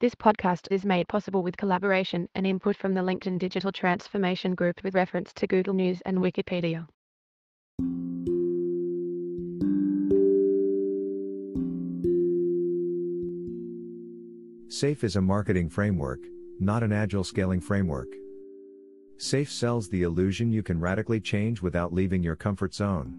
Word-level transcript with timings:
This 0.00 0.14
podcast 0.14 0.66
is 0.70 0.86
made 0.86 1.08
possible 1.08 1.42
with 1.42 1.58
collaboration 1.58 2.26
and 2.34 2.46
input 2.46 2.74
from 2.74 2.94
the 2.94 3.02
LinkedIn 3.02 3.38
Digital 3.38 3.70
Transformation 3.70 4.54
Group 4.54 4.82
with 4.82 4.94
reference 4.94 5.30
to 5.34 5.46
Google 5.46 5.74
News 5.74 6.00
and 6.06 6.16
Wikipedia. 6.20 6.86
SAFe 14.68 15.04
is 15.04 15.16
a 15.16 15.20
marketing 15.20 15.68
framework, 15.68 16.20
not 16.58 16.82
an 16.82 16.94
agile 16.94 17.22
scaling 17.22 17.60
framework. 17.60 18.08
SAFe 19.18 19.50
sells 19.50 19.90
the 19.90 20.04
illusion 20.04 20.50
you 20.50 20.62
can 20.62 20.80
radically 20.80 21.20
change 21.20 21.60
without 21.60 21.92
leaving 21.92 22.22
your 22.22 22.36
comfort 22.36 22.72
zone. 22.72 23.14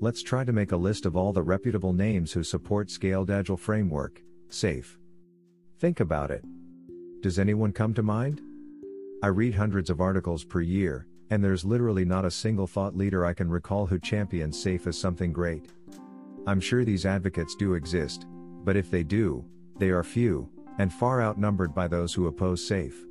Let's 0.00 0.22
try 0.22 0.42
to 0.42 0.54
make 0.54 0.72
a 0.72 0.76
list 0.78 1.04
of 1.04 1.16
all 1.16 1.34
the 1.34 1.42
reputable 1.42 1.92
names 1.92 2.32
who 2.32 2.42
support 2.42 2.90
Scaled 2.90 3.30
Agile 3.30 3.58
Framework, 3.58 4.22
SAFe. 4.48 4.96
Think 5.78 6.00
about 6.00 6.30
it. 6.30 6.42
Does 7.20 7.38
anyone 7.38 7.70
come 7.70 7.92
to 7.94 8.02
mind? 8.02 8.40
I 9.22 9.26
read 9.26 9.54
hundreds 9.54 9.90
of 9.90 10.00
articles 10.00 10.42
per 10.42 10.62
year, 10.62 11.06
and 11.28 11.44
there's 11.44 11.66
literally 11.66 12.04
not 12.06 12.24
a 12.24 12.30
single 12.30 12.66
thought 12.66 12.96
leader 12.96 13.26
I 13.26 13.34
can 13.34 13.50
recall 13.50 13.84
who 13.84 13.98
champions 13.98 14.58
SAFe 14.58 14.86
as 14.86 14.98
something 14.98 15.34
great. 15.34 15.66
I'm 16.46 16.60
sure 16.60 16.82
these 16.82 17.04
advocates 17.04 17.54
do 17.54 17.74
exist, 17.74 18.26
but 18.64 18.76
if 18.76 18.90
they 18.90 19.02
do, 19.02 19.44
they 19.78 19.90
are 19.90 20.02
few, 20.02 20.48
and 20.78 20.90
far 20.90 21.20
outnumbered 21.20 21.74
by 21.74 21.88
those 21.88 22.14
who 22.14 22.26
oppose 22.26 22.66
SAFe. 22.66 23.04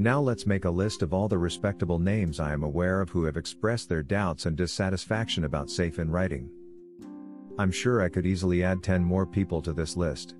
Now 0.00 0.20
let's 0.20 0.46
make 0.46 0.64
a 0.64 0.70
list 0.70 1.00
of 1.02 1.14
all 1.14 1.28
the 1.28 1.38
respectable 1.38 2.00
names 2.00 2.40
I 2.40 2.52
am 2.52 2.64
aware 2.64 3.00
of 3.00 3.10
who 3.10 3.24
have 3.24 3.36
expressed 3.36 3.88
their 3.88 4.02
doubts 4.02 4.46
and 4.46 4.56
dissatisfaction 4.56 5.44
about 5.44 5.70
SAFe 5.70 6.00
in 6.00 6.10
writing. 6.10 6.50
I'm 7.56 7.70
sure 7.70 8.02
I 8.02 8.08
could 8.08 8.26
easily 8.26 8.64
add 8.64 8.82
10 8.82 9.04
more 9.04 9.26
people 9.26 9.62
to 9.62 9.72
this 9.72 9.96
list. 9.96 10.34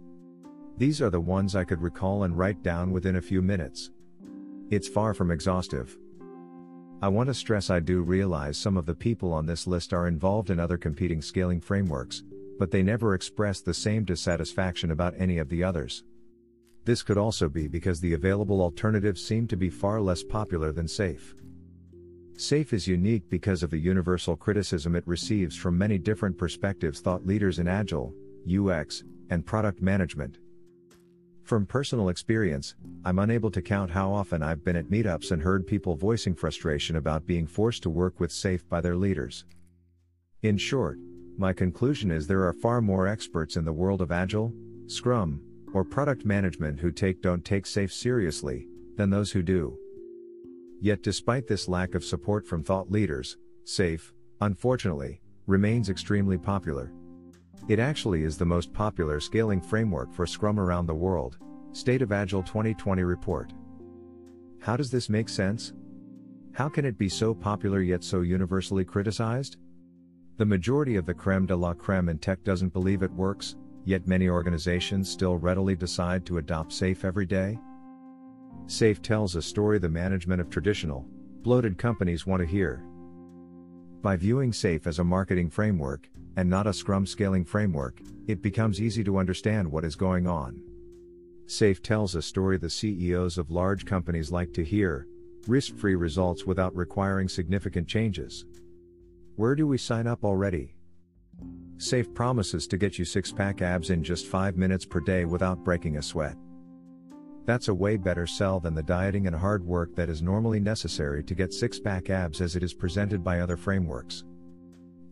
These 0.78 1.02
are 1.02 1.10
the 1.10 1.20
ones 1.20 1.54
I 1.54 1.64
could 1.64 1.82
recall 1.82 2.24
and 2.24 2.36
write 2.36 2.62
down 2.62 2.90
within 2.90 3.16
a 3.16 3.22
few 3.22 3.42
minutes. 3.42 3.90
It's 4.70 4.88
far 4.88 5.14
from 5.14 5.30
exhaustive. 5.30 5.96
I 7.02 7.08
want 7.08 7.26
to 7.28 7.34
stress 7.34 7.68
I 7.68 7.80
do 7.80 8.00
realize 8.00 8.56
some 8.56 8.76
of 8.76 8.86
the 8.86 8.94
people 8.94 9.32
on 9.32 9.44
this 9.44 9.66
list 9.66 9.92
are 9.92 10.06
involved 10.06 10.50
in 10.50 10.60
other 10.60 10.78
competing 10.78 11.20
scaling 11.20 11.60
frameworks, 11.60 12.22
but 12.58 12.70
they 12.70 12.82
never 12.82 13.14
express 13.14 13.60
the 13.60 13.74
same 13.74 14.04
dissatisfaction 14.04 14.92
about 14.92 15.14
any 15.18 15.38
of 15.38 15.48
the 15.48 15.64
others. 15.64 16.04
This 16.84 17.02
could 17.02 17.18
also 17.18 17.48
be 17.48 17.68
because 17.68 18.00
the 18.00 18.14
available 18.14 18.60
alternatives 18.60 19.24
seem 19.24 19.46
to 19.48 19.56
be 19.56 19.68
far 19.68 20.00
less 20.00 20.22
popular 20.22 20.72
than 20.72 20.86
SAFe. 20.86 21.34
SAFe 22.36 22.72
is 22.72 22.88
unique 22.88 23.28
because 23.28 23.62
of 23.62 23.70
the 23.70 23.78
universal 23.78 24.36
criticism 24.36 24.96
it 24.96 25.06
receives 25.06 25.54
from 25.54 25.76
many 25.76 25.98
different 25.98 26.38
perspectives 26.38 27.00
thought 27.00 27.26
leaders 27.26 27.58
in 27.58 27.68
Agile, 27.68 28.14
UX, 28.48 29.04
and 29.30 29.44
product 29.46 29.82
management. 29.82 30.38
From 31.44 31.66
personal 31.66 32.08
experience, 32.08 32.76
I'm 33.04 33.18
unable 33.18 33.50
to 33.50 33.60
count 33.60 33.90
how 33.90 34.12
often 34.12 34.42
I've 34.42 34.64
been 34.64 34.76
at 34.76 34.90
meetups 34.90 35.32
and 35.32 35.42
heard 35.42 35.66
people 35.66 35.96
voicing 35.96 36.34
frustration 36.34 36.96
about 36.96 37.26
being 37.26 37.48
forced 37.48 37.82
to 37.82 37.90
work 37.90 38.20
with 38.20 38.30
SAFe 38.30 38.68
by 38.68 38.80
their 38.80 38.96
leaders. 38.96 39.44
In 40.42 40.56
short, 40.56 40.98
my 41.36 41.52
conclusion 41.52 42.12
is 42.12 42.26
there 42.26 42.46
are 42.46 42.52
far 42.52 42.80
more 42.80 43.08
experts 43.08 43.56
in 43.56 43.64
the 43.64 43.72
world 43.72 44.00
of 44.00 44.12
Agile, 44.12 44.52
Scrum, 44.86 45.40
or 45.74 45.84
product 45.84 46.24
management 46.24 46.78
who 46.78 46.92
take 46.92 47.20
don't 47.22 47.44
take 47.44 47.66
SAFe 47.66 47.92
seriously, 47.92 48.68
than 48.96 49.10
those 49.10 49.32
who 49.32 49.42
do. 49.42 49.76
Yet 50.80 51.02
despite 51.02 51.48
this 51.48 51.68
lack 51.68 51.94
of 51.94 52.04
support 52.04 52.46
from 52.46 52.62
thought 52.62 52.90
leaders, 52.90 53.36
SAFe, 53.64 54.12
unfortunately, 54.40 55.20
remains 55.46 55.88
extremely 55.88 56.38
popular. 56.38 56.92
It 57.68 57.78
actually 57.78 58.24
is 58.24 58.36
the 58.36 58.44
most 58.44 58.72
popular 58.72 59.20
scaling 59.20 59.60
framework 59.60 60.12
for 60.12 60.26
Scrum 60.26 60.58
around 60.58 60.86
the 60.86 60.94
world, 60.94 61.38
State 61.70 62.02
of 62.02 62.10
Agile 62.10 62.42
2020 62.42 63.04
report. 63.04 63.52
How 64.60 64.76
does 64.76 64.90
this 64.90 65.08
make 65.08 65.28
sense? 65.28 65.72
How 66.52 66.68
can 66.68 66.84
it 66.84 66.98
be 66.98 67.08
so 67.08 67.32
popular 67.32 67.80
yet 67.80 68.02
so 68.02 68.22
universally 68.22 68.84
criticized? 68.84 69.58
The 70.38 70.44
majority 70.44 70.96
of 70.96 71.06
the 71.06 71.14
creme 71.14 71.46
de 71.46 71.54
la 71.54 71.72
creme 71.72 72.08
in 72.08 72.18
tech 72.18 72.42
doesn't 72.42 72.72
believe 72.72 73.02
it 73.02 73.12
works, 73.12 73.54
yet 73.84 74.08
many 74.08 74.28
organizations 74.28 75.08
still 75.08 75.36
readily 75.36 75.76
decide 75.76 76.26
to 76.26 76.38
adopt 76.38 76.72
SAFe 76.72 77.04
every 77.04 77.26
day. 77.26 77.58
SAFe 78.66 79.02
tells 79.02 79.36
a 79.36 79.42
story 79.42 79.78
the 79.78 79.88
management 79.88 80.40
of 80.40 80.50
traditional, 80.50 81.06
bloated 81.42 81.78
companies 81.78 82.26
want 82.26 82.40
to 82.40 82.46
hear. 82.46 82.84
By 84.02 84.16
viewing 84.16 84.52
SAFe 84.52 84.88
as 84.88 84.98
a 84.98 85.04
marketing 85.04 85.48
framework, 85.48 86.08
and 86.36 86.48
not 86.48 86.66
a 86.66 86.72
Scrum 86.72 87.06
scaling 87.06 87.44
framework, 87.44 88.00
it 88.26 88.42
becomes 88.42 88.80
easy 88.80 89.04
to 89.04 89.18
understand 89.18 89.70
what 89.70 89.84
is 89.84 89.96
going 89.96 90.26
on. 90.26 90.62
SAFe 91.46 91.82
tells 91.82 92.14
a 92.14 92.22
story 92.22 92.56
the 92.56 92.70
CEOs 92.70 93.38
of 93.38 93.50
large 93.50 93.84
companies 93.84 94.30
like 94.30 94.52
to 94.54 94.64
hear 94.64 95.06
risk 95.48 95.76
free 95.76 95.96
results 95.96 96.44
without 96.46 96.74
requiring 96.76 97.28
significant 97.28 97.88
changes. 97.88 98.44
Where 99.36 99.54
do 99.54 99.66
we 99.66 99.76
sign 99.76 100.06
up 100.06 100.24
already? 100.24 100.76
SAFe 101.78 102.14
promises 102.14 102.66
to 102.68 102.78
get 102.78 102.98
you 102.98 103.04
six 103.04 103.32
pack 103.32 103.60
abs 103.60 103.90
in 103.90 104.04
just 104.04 104.26
5 104.26 104.56
minutes 104.56 104.84
per 104.84 105.00
day 105.00 105.24
without 105.24 105.64
breaking 105.64 105.96
a 105.96 106.02
sweat. 106.02 106.36
That's 107.44 107.66
a 107.68 107.74
way 107.74 107.96
better 107.96 108.26
sell 108.26 108.60
than 108.60 108.74
the 108.74 108.84
dieting 108.84 109.26
and 109.26 109.34
hard 109.34 109.64
work 109.64 109.96
that 109.96 110.08
is 110.08 110.22
normally 110.22 110.60
necessary 110.60 111.24
to 111.24 111.34
get 111.34 111.52
six 111.52 111.80
pack 111.80 112.08
abs 112.08 112.40
as 112.40 112.54
it 112.54 112.62
is 112.62 112.72
presented 112.72 113.24
by 113.24 113.40
other 113.40 113.56
frameworks. 113.56 114.22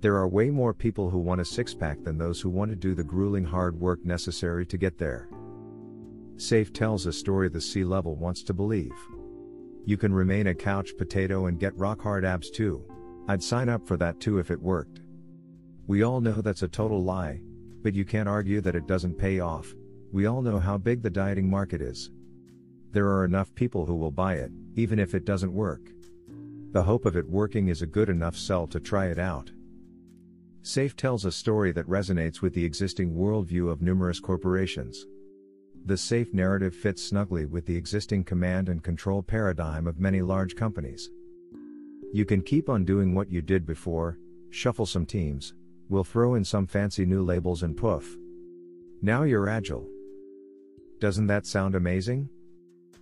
There 0.00 0.16
are 0.16 0.28
way 0.28 0.50
more 0.50 0.72
people 0.72 1.10
who 1.10 1.18
want 1.18 1.40
a 1.40 1.44
six 1.44 1.74
pack 1.74 2.02
than 2.02 2.16
those 2.16 2.40
who 2.40 2.48
want 2.48 2.70
to 2.70 2.76
do 2.76 2.94
the 2.94 3.04
grueling 3.04 3.44
hard 3.44 3.78
work 3.78 4.04
necessary 4.04 4.64
to 4.66 4.78
get 4.78 4.98
there. 4.98 5.28
SAFe 6.36 6.72
tells 6.72 7.04
a 7.04 7.12
story 7.12 7.48
the 7.48 7.60
C-level 7.60 8.16
wants 8.16 8.42
to 8.44 8.54
believe. 8.54 8.94
You 9.84 9.96
can 9.96 10.12
remain 10.12 10.46
a 10.46 10.54
couch 10.54 10.92
potato 10.96 11.46
and 11.46 11.60
get 11.60 11.76
rock 11.76 12.00
hard 12.00 12.24
abs 12.24 12.50
too. 12.50 12.84
I'd 13.28 13.42
sign 13.42 13.68
up 13.68 13.86
for 13.86 13.96
that 13.98 14.20
too 14.20 14.38
if 14.38 14.50
it 14.50 14.60
worked. 14.60 15.00
We 15.86 16.02
all 16.02 16.20
know 16.20 16.40
that's 16.40 16.62
a 16.62 16.68
total 16.68 17.02
lie, 17.02 17.42
but 17.82 17.94
you 17.94 18.04
can't 18.04 18.28
argue 18.28 18.60
that 18.62 18.76
it 18.76 18.86
doesn't 18.86 19.18
pay 19.18 19.40
off. 19.40 19.74
We 20.12 20.26
all 20.26 20.40
know 20.40 20.58
how 20.58 20.78
big 20.78 21.02
the 21.02 21.10
dieting 21.10 21.48
market 21.48 21.82
is 21.82 22.10
there 22.92 23.06
are 23.06 23.24
enough 23.24 23.54
people 23.54 23.86
who 23.86 23.94
will 23.94 24.10
buy 24.10 24.34
it, 24.34 24.50
even 24.74 24.98
if 24.98 25.14
it 25.14 25.24
doesn't 25.24 25.52
work. 25.52 25.92
The 26.72 26.82
hope 26.82 27.04
of 27.04 27.16
it 27.16 27.28
working 27.28 27.68
is 27.68 27.82
a 27.82 27.86
good 27.86 28.08
enough 28.08 28.36
sell 28.36 28.66
to 28.68 28.80
try 28.80 29.06
it 29.06 29.18
out. 29.18 29.50
SAFe 30.62 30.94
tells 30.94 31.24
a 31.24 31.32
story 31.32 31.72
that 31.72 31.88
resonates 31.88 32.42
with 32.42 32.52
the 32.52 32.64
existing 32.64 33.14
worldview 33.14 33.70
of 33.70 33.80
numerous 33.80 34.20
corporations. 34.20 35.06
The 35.86 35.96
SAFe 35.96 36.34
narrative 36.34 36.74
fits 36.74 37.02
snugly 37.02 37.46
with 37.46 37.64
the 37.64 37.76
existing 37.76 38.24
command 38.24 38.68
and 38.68 38.82
control 38.82 39.22
paradigm 39.22 39.86
of 39.86 39.98
many 39.98 40.20
large 40.20 40.54
companies. 40.54 41.10
You 42.12 42.26
can 42.26 42.42
keep 42.42 42.68
on 42.68 42.84
doing 42.84 43.14
what 43.14 43.30
you 43.30 43.40
did 43.40 43.64
before, 43.64 44.18
shuffle 44.50 44.84
some 44.84 45.06
teams, 45.06 45.54
we'll 45.88 46.04
throw 46.04 46.34
in 46.34 46.44
some 46.44 46.66
fancy 46.66 47.06
new 47.06 47.22
labels 47.22 47.62
and 47.62 47.74
poof. 47.76 48.18
Now 49.00 49.22
you're 49.22 49.48
agile. 49.48 49.88
Doesn't 50.98 51.28
that 51.28 51.46
sound 51.46 51.74
amazing? 51.74 52.28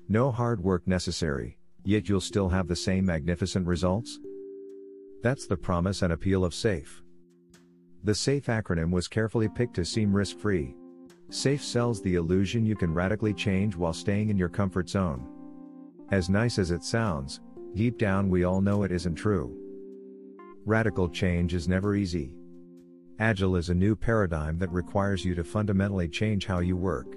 No 0.09 0.31
hard 0.31 0.63
work 0.63 0.87
necessary, 0.87 1.59
yet 1.85 2.09
you'll 2.09 2.21
still 2.21 2.51
have 2.51 2.69
the 2.69 2.77
same 2.77 3.05
magnificent 3.05 3.67
results? 3.67 4.21
That's 5.25 5.49
the 5.49 5.57
promise 5.57 6.03
and 6.03 6.13
appeal 6.13 6.45
of 6.45 6.55
SAFe. 6.55 7.03
The 8.04 8.14
SAFe 8.14 8.47
acronym 8.47 8.91
was 8.91 9.09
carefully 9.09 9.48
picked 9.48 9.75
to 9.75 9.84
seem 9.84 10.12
risk 10.12 10.38
free. 10.38 10.75
SAFe 11.31 11.62
sells 11.62 12.00
the 12.00 12.14
illusion 12.14 12.64
you 12.64 12.76
can 12.76 12.94
radically 12.94 13.34
change 13.34 13.76
while 13.76 13.92
staying 13.92 14.31
in 14.31 14.38
your 14.38 14.48
comfort 14.48 14.88
zone. 14.88 15.26
As 16.10 16.31
nice 16.31 16.59
as 16.59 16.70
it 16.70 16.84
sounds, 16.84 17.41
deep 17.75 17.98
down 17.98 18.31
we 18.31 18.44
all 18.44 18.60
know 18.60 18.82
it 18.82 18.92
isn't 18.92 19.16
true. 19.16 19.54
Radical 20.64 21.09
change 21.09 21.54
is 21.54 21.69
never 21.69 21.94
easy. 21.94 22.34
Agile 23.19 23.56
is 23.56 23.69
a 23.69 23.75
new 23.75 23.97
paradigm 23.97 24.59
that 24.59 24.72
requires 24.72 25.24
you 25.24 25.34
to 25.34 25.42
fundamentally 25.42 26.09
change 26.09 26.47
how 26.47 26.60
you 26.60 26.77
work. 26.77 27.16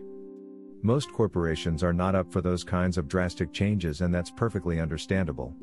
Most 0.81 1.13
corporations 1.13 1.83
are 1.83 1.93
not 1.93 2.15
up 2.15 2.31
for 2.31 2.41
those 2.41 2.63
kinds 2.63 2.97
of 2.97 3.07
drastic 3.07 3.53
changes, 3.53 4.01
and 4.01 4.13
that's 4.13 4.31
perfectly 4.31 4.79
understandable. 4.79 5.55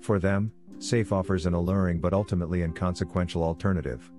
For 0.00 0.18
them, 0.18 0.50
SAFe 0.78 1.12
offers 1.12 1.46
an 1.46 1.54
alluring 1.54 2.00
but 2.00 2.12
ultimately 2.12 2.62
inconsequential 2.62 3.44
alternative. 3.44 4.10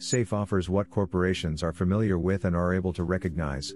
SAFe 0.00 0.32
offers 0.32 0.70
what 0.70 0.88
corporations 0.88 1.62
are 1.62 1.74
familiar 1.74 2.18
with 2.18 2.46
and 2.46 2.56
are 2.56 2.72
able 2.72 2.92
to 2.94 3.04
recognize. 3.04 3.74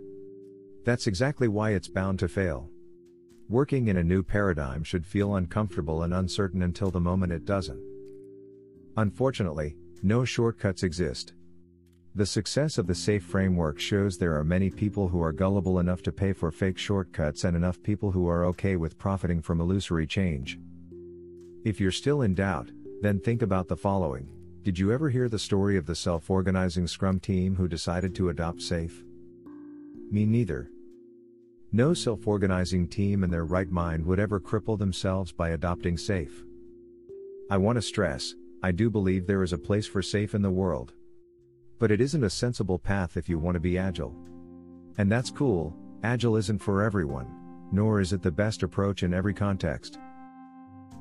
That's 0.82 1.06
exactly 1.06 1.48
why 1.48 1.72
it's 1.72 1.86
bound 1.88 2.18
to 2.20 2.28
fail. 2.28 2.70
Working 3.50 3.88
in 3.88 3.98
a 3.98 4.02
new 4.02 4.22
paradigm 4.22 4.84
should 4.84 5.04
feel 5.04 5.36
uncomfortable 5.36 6.02
and 6.02 6.14
uncertain 6.14 6.62
until 6.62 6.90
the 6.90 6.98
moment 6.98 7.30
it 7.30 7.44
doesn't. 7.44 7.82
Unfortunately, 8.96 9.76
no 10.02 10.24
shortcuts 10.24 10.82
exist. 10.82 11.34
The 12.14 12.24
success 12.24 12.78
of 12.78 12.86
the 12.86 12.94
SAFe 12.94 13.22
framework 13.22 13.78
shows 13.78 14.16
there 14.16 14.38
are 14.38 14.44
many 14.44 14.70
people 14.70 15.08
who 15.08 15.22
are 15.22 15.32
gullible 15.32 15.78
enough 15.78 16.00
to 16.04 16.12
pay 16.12 16.32
for 16.32 16.50
fake 16.50 16.78
shortcuts 16.78 17.44
and 17.44 17.54
enough 17.54 17.82
people 17.82 18.10
who 18.12 18.28
are 18.28 18.46
okay 18.46 18.76
with 18.76 18.96
profiting 18.96 19.42
from 19.42 19.60
illusory 19.60 20.06
change. 20.06 20.58
If 21.66 21.80
you're 21.80 21.90
still 21.90 22.22
in 22.22 22.34
doubt, 22.34 22.70
then 23.02 23.20
think 23.20 23.42
about 23.42 23.68
the 23.68 23.76
following. 23.76 24.33
Did 24.64 24.78
you 24.78 24.92
ever 24.92 25.10
hear 25.10 25.28
the 25.28 25.38
story 25.38 25.76
of 25.76 25.84
the 25.84 25.94
self 25.94 26.30
organizing 26.30 26.86
Scrum 26.86 27.20
team 27.20 27.54
who 27.54 27.68
decided 27.68 28.14
to 28.14 28.30
adopt 28.30 28.62
SAFe? 28.62 29.04
Me 30.10 30.24
neither. 30.24 30.70
No 31.70 31.92
self 31.92 32.26
organizing 32.26 32.88
team 32.88 33.22
in 33.22 33.30
their 33.30 33.44
right 33.44 33.70
mind 33.70 34.06
would 34.06 34.18
ever 34.18 34.40
cripple 34.40 34.78
themselves 34.78 35.32
by 35.32 35.50
adopting 35.50 35.98
SAFE. 35.98 36.46
I 37.50 37.58
want 37.58 37.76
to 37.76 37.82
stress 37.82 38.36
I 38.62 38.72
do 38.72 38.88
believe 38.88 39.26
there 39.26 39.42
is 39.42 39.52
a 39.52 39.58
place 39.58 39.86
for 39.86 40.00
SAFE 40.00 40.34
in 40.34 40.40
the 40.40 40.50
world. 40.50 40.94
But 41.78 41.90
it 41.90 42.00
isn't 42.00 42.24
a 42.24 42.30
sensible 42.30 42.78
path 42.78 43.18
if 43.18 43.28
you 43.28 43.38
want 43.38 43.56
to 43.56 43.60
be 43.60 43.76
agile. 43.76 44.16
And 44.96 45.12
that's 45.12 45.30
cool, 45.30 45.76
agile 46.02 46.38
isn't 46.38 46.62
for 46.62 46.82
everyone, 46.82 47.26
nor 47.70 48.00
is 48.00 48.14
it 48.14 48.22
the 48.22 48.32
best 48.32 48.62
approach 48.62 49.02
in 49.02 49.12
every 49.12 49.34
context. 49.34 49.98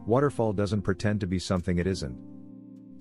Waterfall 0.05 0.51
doesn't 0.51 0.81
pretend 0.81 1.21
to 1.21 1.27
be 1.27 1.39
something 1.39 1.77
it 1.77 1.87
isn't. 1.87 2.32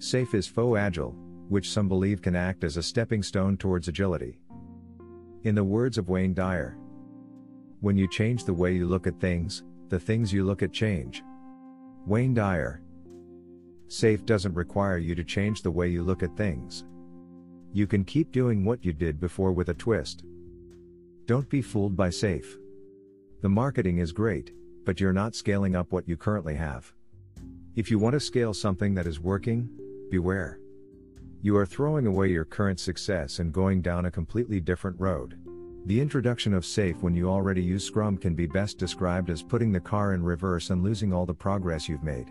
SAFE 0.02 0.34
is 0.34 0.48
faux 0.48 0.76
agile, 0.76 1.14
which 1.48 1.70
some 1.70 1.86
believe 1.86 2.20
can 2.20 2.34
act 2.34 2.64
as 2.64 2.76
a 2.76 2.82
stepping 2.82 3.22
stone 3.22 3.56
towards 3.56 3.86
agility. 3.86 4.40
In 5.44 5.54
the 5.54 5.62
words 5.62 5.96
of 5.96 6.08
Wayne 6.08 6.34
Dyer, 6.34 6.76
when 7.78 7.96
you 7.96 8.08
change 8.08 8.44
the 8.44 8.52
way 8.52 8.74
you 8.74 8.84
look 8.84 9.06
at 9.06 9.20
things, 9.20 9.62
the 9.90 10.00
things 10.00 10.32
you 10.32 10.42
look 10.42 10.60
at 10.60 10.72
change. 10.72 11.22
Wayne 12.04 12.34
Dyer. 12.34 12.82
SAFE 13.86 14.26
doesn't 14.26 14.54
require 14.54 14.98
you 14.98 15.14
to 15.14 15.22
change 15.22 15.62
the 15.62 15.70
way 15.70 15.86
you 15.86 16.02
look 16.02 16.24
at 16.24 16.36
things. 16.36 16.84
You 17.72 17.86
can 17.86 18.04
keep 18.04 18.32
doing 18.32 18.64
what 18.64 18.84
you 18.84 18.92
did 18.92 19.20
before 19.20 19.52
with 19.52 19.68
a 19.68 19.74
twist. 19.74 20.24
Don't 21.26 21.48
be 21.48 21.62
fooled 21.62 21.96
by 21.96 22.10
SAFE. 22.10 22.58
The 23.40 23.48
marketing 23.48 23.98
is 23.98 24.10
great, 24.10 24.50
but 24.84 24.98
you're 24.98 25.12
not 25.12 25.36
scaling 25.36 25.76
up 25.76 25.92
what 25.92 26.08
you 26.08 26.16
currently 26.16 26.56
have. 26.56 26.92
If 27.76 27.88
you 27.88 28.00
want 28.00 28.14
to 28.14 28.20
scale 28.20 28.52
something 28.52 28.94
that 28.94 29.06
is 29.06 29.20
working, 29.20 29.68
beware. 30.12 30.60
You 31.40 31.56
are 31.56 31.64
throwing 31.64 32.06
away 32.06 32.28
your 32.28 32.44
current 32.44 32.78
success 32.78 33.38
and 33.38 33.50
going 33.50 33.80
down 33.80 34.04
a 34.04 34.10
completely 34.10 34.60
different 34.60 35.00
road. 35.00 35.38
The 35.86 36.00
introduction 36.00 36.52
of 36.52 36.66
SAFE 36.66 37.02
when 37.02 37.14
you 37.14 37.30
already 37.30 37.62
use 37.62 37.84
Scrum 37.84 38.18
can 38.18 38.34
be 38.34 38.46
best 38.46 38.76
described 38.78 39.30
as 39.30 39.42
putting 39.42 39.72
the 39.72 39.80
car 39.80 40.12
in 40.12 40.22
reverse 40.22 40.68
and 40.68 40.82
losing 40.84 41.14
all 41.14 41.24
the 41.24 41.34
progress 41.34 41.88
you've 41.88 42.04
made. 42.04 42.30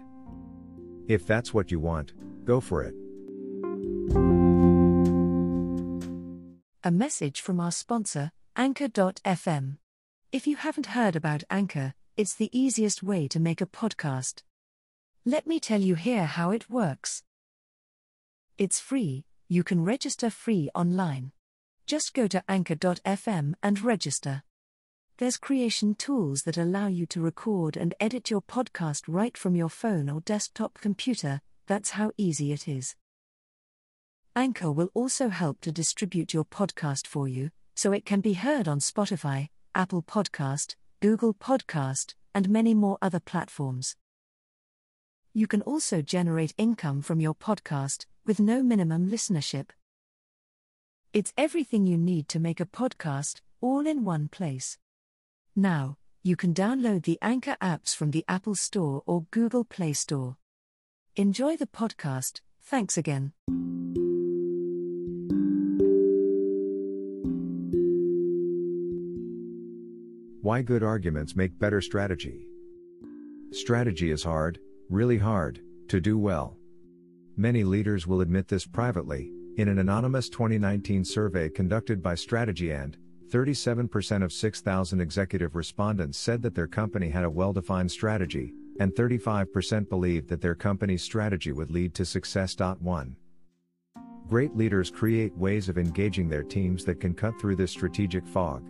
If 1.08 1.26
that's 1.26 1.56
what 1.56 1.72
you 1.72 1.80
want, 1.80 2.14
go 2.46 2.62
for 2.62 2.84
it. 2.84 2.94
A 6.84 6.92
message 6.92 7.42
from 7.42 7.60
our 7.60 7.72
sponsor, 7.72 8.32
Anchor.fm. 8.56 9.78
If 10.32 10.46
you 10.46 10.56
haven't 10.56 10.86
heard 10.98 11.16
about 11.16 11.44
Anchor, 11.50 11.96
it's 12.16 12.36
the 12.36 12.56
easiest 12.58 13.02
way 13.02 13.28
to 13.28 13.40
make 13.40 13.60
a 13.60 13.66
podcast. 13.66 14.44
Let 15.26 15.48
me 15.48 15.60
tell 15.60 15.82
you 15.82 15.96
here 15.96 16.26
how 16.26 16.52
it 16.52 16.70
works. 16.70 17.24
It's 18.62 18.80
free, 18.80 19.26
you 19.50 19.64
can 19.64 19.84
register 19.84 20.30
free 20.30 20.70
online. 20.76 21.32
Just 21.88 22.14
go 22.14 22.28
to 22.28 22.44
anchor.fm 22.48 23.56
and 23.64 23.82
register. 23.82 24.44
There's 25.18 25.38
creation 25.38 25.96
tools 25.96 26.44
that 26.44 26.60
allow 26.60 26.86
you 26.86 27.08
to 27.08 27.22
record 27.22 27.76
and 27.76 27.96
edit 28.00 28.30
your 28.30 28.44
podcast 28.44 29.06
right 29.08 29.36
from 29.36 29.56
your 29.56 29.68
phone 29.68 30.12
or 30.12 30.22
desktop 30.22 30.76
computer, 30.80 31.42
that's 31.66 31.90
how 31.98 32.12
easy 32.18 32.52
it 32.52 32.68
is. 32.68 32.96
Anchor 34.36 34.72
will 34.72 34.92
also 34.94 35.30
help 35.30 35.60
to 35.62 35.72
distribute 35.72 36.32
your 36.32 36.46
podcast 36.46 37.08
for 37.08 37.28
you, 37.28 37.50
so 37.74 37.92
it 37.92 38.06
can 38.06 38.22
be 38.22 38.34
heard 38.34 38.68
on 38.68 38.78
Spotify, 38.78 39.50
Apple 39.74 40.04
Podcast, 40.04 40.76
Google 41.00 41.34
Podcast, 41.34 42.14
and 42.36 42.48
many 42.48 42.76
more 42.76 43.00
other 43.02 43.20
platforms. 43.20 43.96
You 45.34 45.48
can 45.48 45.64
also 45.64 46.04
generate 46.04 46.54
income 46.60 47.02
from 47.02 47.20
your 47.20 47.34
podcast 47.34 48.06
with 48.26 48.40
no 48.40 48.62
minimum 48.62 49.10
listenership. 49.10 49.70
It's 51.14 51.34
everything 51.38 51.86
you 51.86 51.98
need 51.98 52.28
to 52.30 52.40
make 52.40 52.60
a 52.60 52.66
podcast, 52.66 53.42
all 53.60 53.86
in 53.86 54.06
one 54.06 54.28
place. 54.28 54.78
Now, 55.56 55.98
you 56.24 56.36
can 56.36 56.54
download 56.54 57.04
the 57.04 57.18
Anchor 57.22 57.58
apps 57.62 57.96
from 57.96 58.12
the 58.12 58.24
Apple 58.28 58.56
Store 58.56 59.04
or 59.06 59.26
Google 59.32 59.66
Play 59.66 59.94
Store. 59.94 60.38
Enjoy 61.16 61.58
the 61.58 61.68
podcast, 61.68 62.42
thanks 62.62 62.98
again. 62.98 63.34
Why 70.42 70.62
good 70.62 70.84
arguments 70.84 71.36
make 71.36 71.60
better 71.60 71.82
strategy. 71.82 72.48
Strategy 73.52 74.12
is 74.12 74.24
hard, 74.24 74.60
really 74.90 75.18
hard, 75.18 75.62
to 75.90 76.00
do 76.00 76.18
well. 76.18 76.58
Many 77.42 77.64
leaders 77.64 78.06
will 78.06 78.22
admit 78.22 78.48
this 78.48 78.68
privately, 78.68 79.32
in 79.58 79.68
an 79.68 79.80
anonymous 79.80 80.30
2019 80.30 81.04
survey 81.04 81.50
conducted 81.50 82.00
by 82.00 82.14
Strategy 82.14 82.70
and 82.70 82.96
37% 83.32 84.24
of 84.24 84.32
6,000 84.32 85.02
executive 85.02 85.56
respondents 85.56 86.20
said 86.20 86.44
that 86.44 86.54
their 86.54 86.68
company 86.68 87.10
had 87.10 87.24
a 87.24 87.30
well 87.32 87.52
defined 87.52 87.92
strategy, 87.92 88.54
and 88.80 88.94
35% 88.94 89.90
believed 89.90 90.30
that 90.30 90.40
their 90.40 90.54
company's 90.54 91.02
strategy 91.02 91.52
would 91.52 91.72
lead 91.72 91.96
to 91.96 92.06
success. 92.06 92.56
1. 92.60 93.16
Great 94.28 94.56
leaders 94.56 94.92
create 94.92 95.36
ways 95.36 95.68
of 95.68 95.80
engaging 95.80 96.30
their 96.30 96.44
teams 96.44 96.86
that 96.86 97.00
can 97.00 97.16
cut 97.16 97.34
through 97.42 97.56
this 97.56 97.72
strategic 97.72 98.28
fog. 98.28 98.64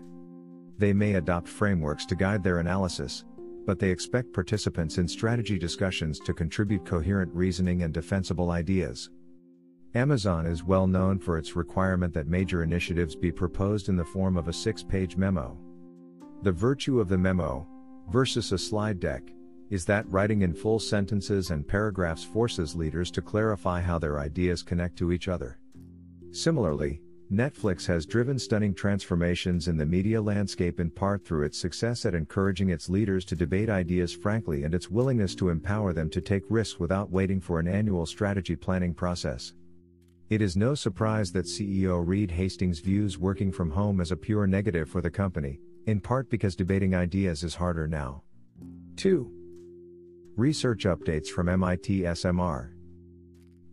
They 0.78 0.94
may 0.94 1.16
adopt 1.16 1.50
frameworks 1.50 2.06
to 2.06 2.16
guide 2.16 2.42
their 2.42 2.60
analysis, 2.60 3.26
but 3.66 3.80
they 3.80 3.90
expect 3.90 4.34
participants 4.34 4.98
in 4.98 5.08
strategy 5.08 5.58
discussions 5.58 6.20
to 6.20 6.34
contribute 6.34 6.86
coherent 6.86 7.34
reasoning 7.34 7.84
and 7.84 7.94
defensible 7.94 8.52
ideas. 8.52 9.10
Amazon 9.94 10.46
is 10.46 10.64
well 10.64 10.88
known 10.88 11.20
for 11.20 11.38
its 11.38 11.56
requirement 11.56 12.14
that 12.14 12.28
major 12.28 12.64
initiatives 12.64 13.16
be 13.16 13.32
proposed 13.32 13.90
in 13.90 13.98
the 13.98 14.06
form 14.06 14.38
of 14.38 14.48
a 14.48 14.54
six 14.54 14.84
page 14.84 15.18
memo. 15.18 15.58
The 16.44 16.52
virtue 16.52 17.00
of 17.00 17.10
the 17.10 17.18
memo, 17.18 17.68
versus 18.10 18.52
a 18.52 18.58
slide 18.58 19.00
deck, 19.00 19.24
is 19.70 19.86
that 19.86 20.10
writing 20.10 20.42
in 20.42 20.54
full 20.54 20.80
sentences 20.80 21.52
and 21.52 21.68
paragraphs 21.68 22.24
forces 22.24 22.76
leaders 22.76 23.12
to 23.12 23.22
clarify 23.22 23.80
how 23.82 24.00
their 24.00 24.20
ideas 24.20 24.64
connect 24.64 24.98
to 24.98 25.12
each 25.12 25.28
other. 25.28 25.60
Similarly, 26.32 27.02
Netflix 27.32 27.86
has 27.88 28.06
driven 28.06 28.38
stunning 28.38 28.74
transformations 28.74 29.70
in 29.70 29.78
the 29.78 29.86
media 29.86 30.22
landscape 30.22 30.82
in 30.82 30.90
part 30.90 31.24
through 31.24 31.46
its 31.46 31.58
success 31.58 32.06
at 32.06 32.14
encouraging 32.14 32.72
its 32.72 32.90
leaders 32.90 33.24
to 33.24 33.38
debate 33.38 33.70
ideas 33.70 34.12
frankly 34.14 34.64
and 34.64 34.76
its 34.76 34.90
willingness 34.90 35.34
to 35.34 35.48
empower 35.48 35.94
them 35.94 36.10
to 36.10 36.20
take 36.20 36.44
risks 36.50 36.78
without 36.78 37.10
waiting 37.10 37.40
for 37.40 37.58
an 37.58 37.70
annual 37.70 38.06
strategy 38.06 38.58
planning 38.58 38.94
process. 38.94 39.54
It 40.30 40.42
is 40.42 40.58
no 40.58 40.76
surprise 40.76 41.32
that 41.32 41.46
CEO 41.46 42.06
Reed 42.06 42.32
Hastings 42.32 42.80
views 42.80 43.18
working 43.18 43.52
from 43.54 43.72
home 43.72 44.02
as 44.02 44.12
a 44.12 44.18
pure 44.18 44.46
negative 44.46 44.90
for 44.90 45.00
the 45.00 45.10
company, 45.10 45.62
in 45.86 46.02
part 46.02 46.30
because 46.30 46.54
debating 46.54 46.96
ideas 46.96 47.44
is 47.44 47.56
harder 47.56 47.88
now. 47.88 48.24
2. 48.98 49.32
Research 50.36 50.84
updates 50.84 51.28
from 51.28 51.48
MIT 51.48 52.02
SMR. 52.02 52.72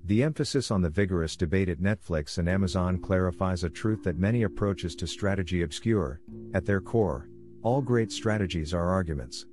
The 0.08 0.22
emphasis 0.22 0.70
on 0.70 0.80
the 0.80 0.88
vigorous 0.88 1.36
debate 1.36 1.68
at 1.68 1.82
Netflix 1.82 2.38
and 2.38 2.48
Amazon 2.48 2.96
clarifies 2.96 3.62
a 3.62 3.68
truth 3.68 4.04
that 4.04 4.16
many 4.16 4.44
approaches 4.44 4.94
to 4.96 5.06
strategy 5.06 5.60
obscure. 5.60 6.22
At 6.54 6.64
their 6.64 6.80
core, 6.80 7.28
all 7.62 7.82
great 7.82 8.10
strategies 8.10 8.72
are 8.72 8.88
arguments. 8.88 9.44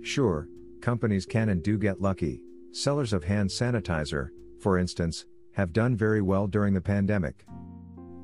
Sure, 0.00 0.48
companies 0.80 1.26
can 1.26 1.50
and 1.50 1.62
do 1.62 1.76
get 1.76 2.00
lucky. 2.00 2.40
Sellers 2.72 3.12
of 3.12 3.24
hand 3.24 3.50
sanitizer, 3.50 4.30
for 4.58 4.78
instance, 4.78 5.26
have 5.52 5.74
done 5.74 5.98
very 5.98 6.22
well 6.22 6.46
during 6.46 6.72
the 6.72 6.80
pandemic. 6.80 7.44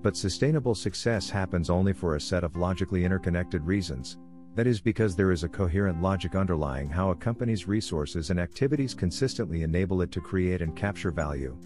But 0.00 0.17
sustainable 0.17 0.75
success 0.75 1.29
happens 1.29 1.69
only 1.69 1.93
for 1.93 2.17
a 2.17 2.21
set 2.23 2.43
of 2.43 2.57
logically 2.57 3.05
interconnected 3.05 3.67
reasons. 3.67 4.17
That 4.57 4.66
is 4.66 4.80
because 4.80 5.14
there 5.14 5.30
is 5.30 5.45
a 5.45 5.49
coherent 5.49 6.02
logic 6.02 6.35
underlying 6.35 6.88
how 6.88 7.11
a 7.11 7.16
company's 7.16 7.69
resources 7.69 8.30
and 8.30 8.40
activities 8.40 8.95
consistently 8.95 9.62
enable 9.62 10.02
it 10.02 10.11
to 10.12 10.21
create 10.21 10.61
and 10.61 10.75
capture 10.75 11.12
value. 11.12 11.57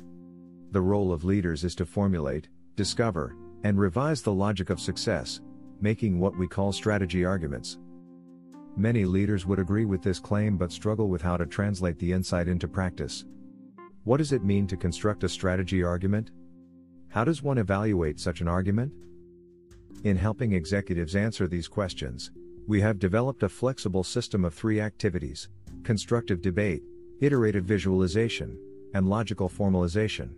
The 0.72 0.80
role 0.80 1.12
of 1.12 1.24
leaders 1.24 1.64
is 1.64 1.74
to 1.76 1.86
formulate, 1.86 2.48
discover, 2.76 3.36
and 3.62 3.78
revise 3.78 4.20
the 4.20 4.32
logic 4.32 4.68
of 4.68 4.80
success, 4.80 5.40
making 5.80 6.18
what 6.18 6.36
we 6.36 6.46
call 6.46 6.72
strategy 6.72 7.24
arguments. 7.24 7.78
Many 8.76 9.04
leaders 9.04 9.46
would 9.46 9.60
agree 9.60 9.84
with 9.84 10.02
this 10.02 10.18
claim 10.18 10.56
but 10.56 10.72
struggle 10.72 11.08
with 11.08 11.22
how 11.22 11.36
to 11.36 11.46
translate 11.46 11.98
the 11.98 12.12
insight 12.12 12.48
into 12.48 12.68
practice. 12.68 13.24
What 14.02 14.18
does 14.18 14.32
it 14.32 14.44
mean 14.44 14.66
to 14.66 14.76
construct 14.76 15.24
a 15.24 15.28
strategy 15.28 15.82
argument? 15.82 16.32
How 17.08 17.24
does 17.24 17.42
one 17.42 17.58
evaluate 17.58 18.20
such 18.20 18.42
an 18.42 18.48
argument? 18.48 18.92
In 20.02 20.16
helping 20.16 20.52
executives 20.52 21.16
answer 21.16 21.46
these 21.46 21.68
questions, 21.68 22.32
we 22.66 22.80
have 22.80 22.98
developed 22.98 23.42
a 23.42 23.48
flexible 23.48 24.04
system 24.04 24.44
of 24.44 24.54
three 24.54 24.80
activities 24.80 25.48
constructive 25.82 26.40
debate, 26.40 26.82
iterative 27.20 27.64
visualization, 27.64 28.58
and 28.94 29.06
logical 29.08 29.50
formalization. 29.50 30.30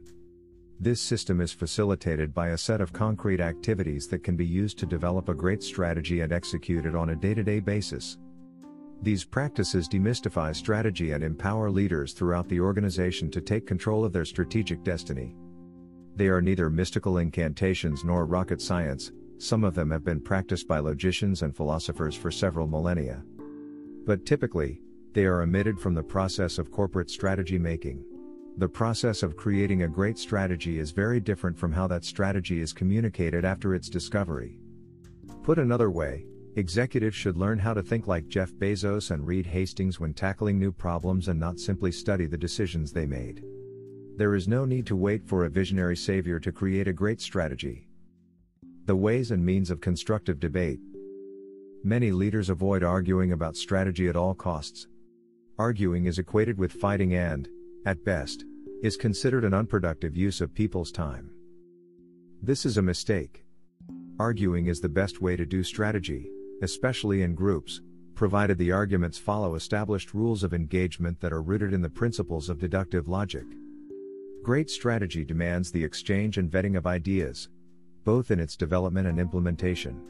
This 0.80 1.00
system 1.00 1.40
is 1.40 1.52
facilitated 1.52 2.34
by 2.34 2.48
a 2.48 2.58
set 2.58 2.80
of 2.80 2.92
concrete 2.92 3.40
activities 3.40 4.08
that 4.08 4.24
can 4.24 4.36
be 4.36 4.44
used 4.44 4.78
to 4.78 4.86
develop 4.86 5.28
a 5.28 5.34
great 5.34 5.62
strategy 5.62 6.20
and 6.20 6.32
execute 6.32 6.84
it 6.84 6.96
on 6.96 7.10
a 7.10 7.16
day 7.16 7.32
to 7.32 7.44
day 7.44 7.60
basis. 7.60 8.18
These 9.02 9.24
practices 9.24 9.88
demystify 9.88 10.56
strategy 10.56 11.12
and 11.12 11.22
empower 11.22 11.70
leaders 11.70 12.12
throughout 12.12 12.48
the 12.48 12.60
organization 12.60 13.30
to 13.30 13.40
take 13.40 13.66
control 13.66 14.04
of 14.04 14.12
their 14.12 14.24
strategic 14.24 14.82
destiny. 14.82 15.36
They 16.16 16.28
are 16.28 16.40
neither 16.40 16.70
mystical 16.70 17.18
incantations 17.18 18.04
nor 18.04 18.24
rocket 18.24 18.60
science, 18.60 19.12
some 19.38 19.64
of 19.64 19.74
them 19.74 19.90
have 19.90 20.04
been 20.04 20.20
practiced 20.20 20.66
by 20.66 20.78
logicians 20.78 21.42
and 21.42 21.54
philosophers 21.54 22.14
for 22.14 22.30
several 22.30 22.66
millennia. 22.66 23.22
But 24.06 24.24
typically, 24.24 24.80
they 25.12 25.24
are 25.24 25.42
omitted 25.42 25.80
from 25.80 25.94
the 25.94 26.02
process 26.02 26.58
of 26.58 26.70
corporate 26.70 27.10
strategy 27.10 27.58
making. 27.58 28.04
The 28.58 28.68
process 28.68 29.22
of 29.22 29.36
creating 29.36 29.82
a 29.82 29.88
great 29.88 30.18
strategy 30.18 30.78
is 30.78 30.90
very 30.90 31.20
different 31.20 31.58
from 31.58 31.72
how 31.72 31.86
that 31.88 32.04
strategy 32.04 32.60
is 32.60 32.72
communicated 32.72 33.44
after 33.44 33.74
its 33.74 33.90
discovery. 33.90 34.58
Put 35.42 35.58
another 35.58 35.90
way, 35.90 36.26
executives 36.56 37.14
should 37.14 37.36
learn 37.36 37.58
how 37.58 37.74
to 37.74 37.82
think 37.82 38.06
like 38.06 38.28
Jeff 38.28 38.52
Bezos 38.52 39.10
and 39.10 39.26
Reed 39.26 39.46
Hastings 39.46 40.00
when 40.00 40.14
tackling 40.14 40.58
new 40.58 40.72
problems 40.72 41.28
and 41.28 41.38
not 41.38 41.60
simply 41.60 41.92
study 41.92 42.24
the 42.26 42.38
decisions 42.38 42.92
they 42.92 43.04
made. 43.04 43.44
There 44.16 44.34
is 44.34 44.48
no 44.48 44.64
need 44.64 44.86
to 44.86 44.96
wait 44.96 45.22
for 45.26 45.44
a 45.44 45.50
visionary 45.50 45.96
savior 45.96 46.40
to 46.40 46.50
create 46.50 46.88
a 46.88 46.92
great 46.94 47.20
strategy. 47.20 47.85
The 48.86 48.94
ways 48.94 49.32
and 49.32 49.44
means 49.44 49.72
of 49.72 49.80
constructive 49.80 50.38
debate. 50.38 50.78
Many 51.82 52.12
leaders 52.12 52.50
avoid 52.50 52.84
arguing 52.84 53.32
about 53.32 53.56
strategy 53.56 54.06
at 54.06 54.14
all 54.14 54.32
costs. 54.32 54.86
Arguing 55.58 56.06
is 56.06 56.20
equated 56.20 56.56
with 56.56 56.72
fighting 56.72 57.12
and, 57.12 57.48
at 57.84 58.04
best, 58.04 58.44
is 58.84 58.96
considered 58.96 59.44
an 59.44 59.54
unproductive 59.54 60.16
use 60.16 60.40
of 60.40 60.54
people's 60.54 60.92
time. 60.92 61.32
This 62.40 62.64
is 62.64 62.76
a 62.76 62.82
mistake. 62.82 63.44
Arguing 64.20 64.68
is 64.68 64.80
the 64.80 64.88
best 64.88 65.20
way 65.20 65.34
to 65.34 65.44
do 65.44 65.64
strategy, 65.64 66.30
especially 66.62 67.22
in 67.22 67.34
groups, 67.34 67.80
provided 68.14 68.56
the 68.56 68.70
arguments 68.70 69.18
follow 69.18 69.56
established 69.56 70.14
rules 70.14 70.44
of 70.44 70.54
engagement 70.54 71.20
that 71.20 71.32
are 71.32 71.42
rooted 71.42 71.72
in 71.72 71.82
the 71.82 71.90
principles 71.90 72.48
of 72.48 72.60
deductive 72.60 73.08
logic. 73.08 73.46
Great 74.44 74.70
strategy 74.70 75.24
demands 75.24 75.72
the 75.72 75.82
exchange 75.82 76.38
and 76.38 76.48
vetting 76.48 76.76
of 76.76 76.86
ideas, 76.86 77.48
both 78.06 78.30
in 78.30 78.38
its 78.40 78.56
development 78.56 79.08
and 79.08 79.18
implementation. 79.18 80.00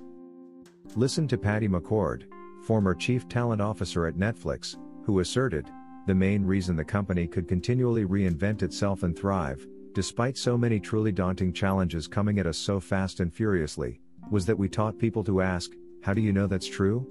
Listen 0.94 1.26
to 1.26 1.38
Patty 1.38 1.66
McCord, 1.66 2.24
former 2.62 2.94
Chief 2.94 3.26
Talent 3.26 3.62
Officer 3.62 4.06
at 4.06 4.16
Netflix, 4.16 4.76
who 5.04 5.20
asserted, 5.20 5.68
the 6.06 6.14
main 6.14 6.44
reason 6.44 6.76
the 6.76 6.84
company 6.84 7.26
could 7.26 7.48
continually 7.48 8.04
reinvent 8.04 8.62
itself 8.62 9.02
and 9.02 9.18
thrive, 9.18 9.66
despite 9.94 10.36
so 10.36 10.58
many 10.58 10.78
truly 10.78 11.10
daunting 11.10 11.54
challenges 11.54 12.06
coming 12.06 12.38
at 12.38 12.46
us 12.46 12.58
so 12.58 12.78
fast 12.78 13.20
and 13.20 13.32
furiously, 13.32 13.98
was 14.30 14.44
that 14.44 14.58
we 14.58 14.68
taught 14.68 14.98
people 14.98 15.24
to 15.24 15.40
ask, 15.40 15.72
How 16.02 16.12
do 16.12 16.20
you 16.20 16.34
know 16.34 16.46
that's 16.46 16.68
true? 16.68 17.08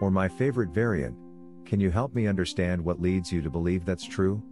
Or 0.00 0.10
my 0.10 0.28
favorite 0.28 0.70
variant, 0.70 1.14
Can 1.66 1.78
you 1.78 1.90
help 1.90 2.14
me 2.14 2.26
understand 2.26 2.82
what 2.82 3.02
leads 3.02 3.30
you 3.30 3.42
to 3.42 3.50
believe 3.50 3.84
that's 3.84 4.06
true? 4.06 4.42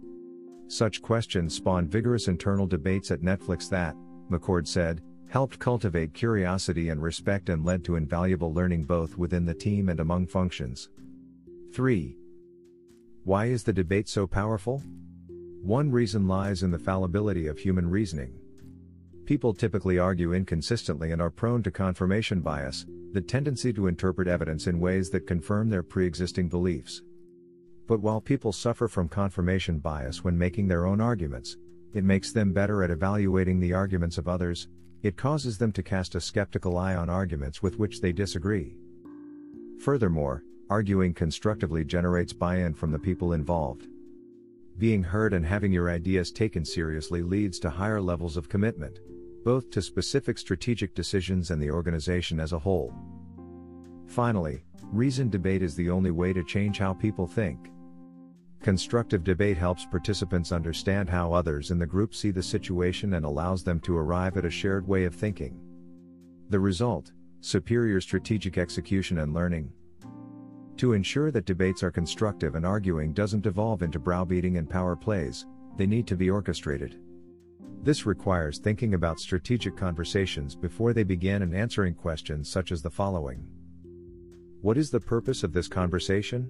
Such 0.67 1.01
questions 1.01 1.55
spawned 1.55 1.91
vigorous 1.91 2.27
internal 2.27 2.67
debates 2.67 3.09
at 3.09 3.21
Netflix 3.21 3.67
that, 3.69 3.95
McCord 4.29 4.67
said, 4.67 5.01
helped 5.35 5.59
cultivate 5.59 6.13
curiosity 6.13 6.87
and 6.87 7.03
respect 7.03 7.49
and 7.49 7.65
led 7.65 7.83
to 7.83 7.97
invaluable 7.97 8.53
learning 8.53 8.85
both 8.85 9.17
within 9.17 9.43
the 9.43 9.53
team 9.53 9.89
and 9.89 9.99
among 9.99 10.25
functions. 10.25 10.87
3. 11.73 12.15
Why 13.25 13.47
is 13.47 13.61
the 13.61 13.73
debate 13.73 14.07
so 14.07 14.25
powerful? 14.25 14.81
One 15.61 15.91
reason 15.91 16.25
lies 16.25 16.63
in 16.63 16.71
the 16.71 16.79
fallibility 16.79 17.47
of 17.47 17.59
human 17.59 17.89
reasoning. 17.89 18.39
People 19.25 19.53
typically 19.53 19.99
argue 19.99 20.31
inconsistently 20.33 21.11
and 21.11 21.21
are 21.21 21.29
prone 21.29 21.61
to 21.63 21.69
confirmation 21.69 22.39
bias, 22.39 22.85
the 23.11 23.19
tendency 23.19 23.73
to 23.73 23.87
interpret 23.87 24.29
evidence 24.29 24.67
in 24.67 24.79
ways 24.79 25.09
that 25.09 25.27
confirm 25.27 25.69
their 25.69 25.83
pre 25.83 26.07
existing 26.07 26.47
beliefs. 26.47 27.01
But 27.89 27.99
while 27.99 28.21
people 28.21 28.53
suffer 28.53 28.87
from 28.87 29.09
confirmation 29.09 29.79
bias 29.79 30.23
when 30.23 30.37
making 30.37 30.69
their 30.69 30.85
own 30.85 31.01
arguments, 31.01 31.57
it 31.93 32.05
makes 32.05 32.31
them 32.31 32.53
better 32.53 32.83
at 32.83 32.89
evaluating 32.89 33.59
the 33.59 33.73
arguments 33.73 34.17
of 34.17 34.29
others, 34.29 34.69
it 35.03 35.17
causes 35.17 35.57
them 35.57 35.71
to 35.73 35.83
cast 35.83 36.15
a 36.15 36.21
skeptical 36.21 36.77
eye 36.77 36.95
on 36.95 37.09
arguments 37.09 37.61
with 37.61 37.79
which 37.79 38.01
they 38.01 38.11
disagree. 38.11 38.75
Furthermore, 39.79 40.43
Arguing 40.69 41.13
constructively 41.13 41.85
generates 41.85 42.33
buy 42.33 42.57
in 42.57 42.73
from 42.73 42.91
the 42.91 42.97
people 42.97 43.33
involved. 43.33 43.87
Being 44.79 45.03
heard 45.03 45.33
and 45.33 45.45
having 45.45 45.71
your 45.71 45.91
ideas 45.91 46.31
taken 46.31 46.65
seriously 46.65 47.21
leads 47.21 47.59
to 47.59 47.69
higher 47.69 48.01
levels 48.01 48.35
of 48.35 48.49
commitment, 48.49 48.99
both 49.43 49.69
to 49.69 49.81
specific 49.81 50.39
strategic 50.39 50.95
decisions 50.95 51.51
and 51.51 51.61
the 51.61 51.69
organization 51.69 52.39
as 52.39 52.51
a 52.51 52.59
whole. 52.59 52.91
Finally, 54.07 54.63
reasoned 54.91 55.31
debate 55.31 55.61
is 55.61 55.75
the 55.75 55.89
only 55.89 56.11
way 56.11 56.33
to 56.33 56.43
change 56.43 56.79
how 56.79 56.93
people 56.93 57.27
think. 57.27 57.69
Constructive 58.65 59.23
debate 59.23 59.59
helps 59.59 59.85
participants 59.85 60.51
understand 60.51 61.07
how 61.07 61.31
others 61.31 61.69
in 61.69 61.77
the 61.77 61.85
group 61.85 62.15
see 62.15 62.31
the 62.31 62.41
situation 62.41 63.13
and 63.13 63.23
allows 63.23 63.63
them 63.63 63.79
to 63.81 63.95
arrive 63.95 64.37
at 64.37 64.45
a 64.45 64.49
shared 64.49 64.87
way 64.87 65.03
of 65.03 65.13
thinking. 65.13 65.59
The 66.49 66.59
result 66.59 67.11
superior 67.41 68.01
strategic 68.01 68.57
execution 68.57 69.19
and 69.19 69.35
learning. 69.35 69.71
To 70.77 70.93
ensure 70.93 71.29
that 71.29 71.45
debates 71.45 71.83
are 71.83 71.91
constructive 71.91 72.55
and 72.55 72.65
arguing 72.65 73.13
doesn't 73.13 73.43
devolve 73.43 73.83
into 73.83 73.99
browbeating 73.99 74.57
and 74.57 74.67
power 74.67 74.95
plays, 74.95 75.45
they 75.77 75.85
need 75.85 76.07
to 76.07 76.15
be 76.15 76.31
orchestrated. 76.31 76.99
This 77.83 78.07
requires 78.07 78.57
thinking 78.57 78.95
about 78.95 79.19
strategic 79.19 79.77
conversations 79.77 80.55
before 80.55 80.91
they 80.91 81.03
begin 81.03 81.43
and 81.43 81.55
answering 81.55 81.93
questions 81.93 82.49
such 82.49 82.71
as 82.71 82.81
the 82.81 82.89
following 82.89 83.45
What 84.63 84.75
is 84.75 84.89
the 84.89 84.99
purpose 84.99 85.43
of 85.43 85.53
this 85.53 85.67
conversation? 85.67 86.49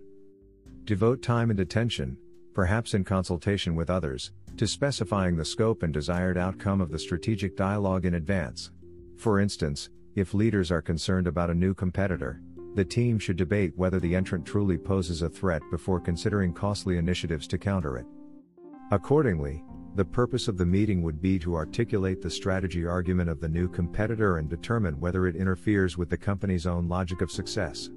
Devote 0.86 1.24
time 1.24 1.50
and 1.50 1.60
attention, 1.60 2.16
perhaps 2.54 2.94
in 2.94 3.04
consultation 3.04 3.74
with 3.74 3.90
others, 3.90 4.32
to 4.56 4.68
specifying 4.68 5.36
the 5.36 5.44
scope 5.44 5.82
and 5.82 5.92
desired 5.92 6.38
outcome 6.38 6.80
of 6.80 6.92
the 6.92 7.00
strategic 7.00 7.58
dialogue 7.58 8.06
in 8.06 8.14
advance. 8.14 8.70
For 9.18 9.40
instance, 9.40 9.90
if 10.14 10.36
leaders 10.36 10.70
are 10.70 10.84
concerned 10.84 11.26
about 11.26 11.50
a 11.50 11.56
new 11.56 11.74
competitor, 11.74 12.40
the 12.76 12.86
team 12.86 13.18
should 13.18 13.36
debate 13.36 13.74
whether 13.76 14.00
the 14.00 14.16
entrant 14.16 14.46
truly 14.46 14.78
poses 14.78 15.24
a 15.24 15.30
threat 15.30 15.64
before 15.72 16.00
considering 16.00 16.54
costly 16.54 17.00
initiatives 17.00 17.48
to 17.48 17.58
counter 17.58 17.98
it. 17.98 18.06
Accordingly, 18.92 19.64
the 19.96 20.06
purpose 20.06 20.48
of 20.48 20.56
the 20.56 20.68
meeting 20.68 21.02
would 21.02 21.20
be 21.20 21.40
to 21.40 21.56
articulate 21.56 22.22
the 22.22 22.30
strategy 22.30 22.86
argument 22.86 23.32
of 23.32 23.40
the 23.40 23.50
new 23.50 23.68
competitor 23.68 24.38
and 24.38 24.48
determine 24.48 25.00
whether 25.00 25.26
it 25.26 25.36
interferes 25.36 25.98
with 25.98 26.12
the 26.12 26.18
company's 26.18 26.68
own 26.68 26.88
logic 26.88 27.22
of 27.22 27.32
success. 27.32 27.90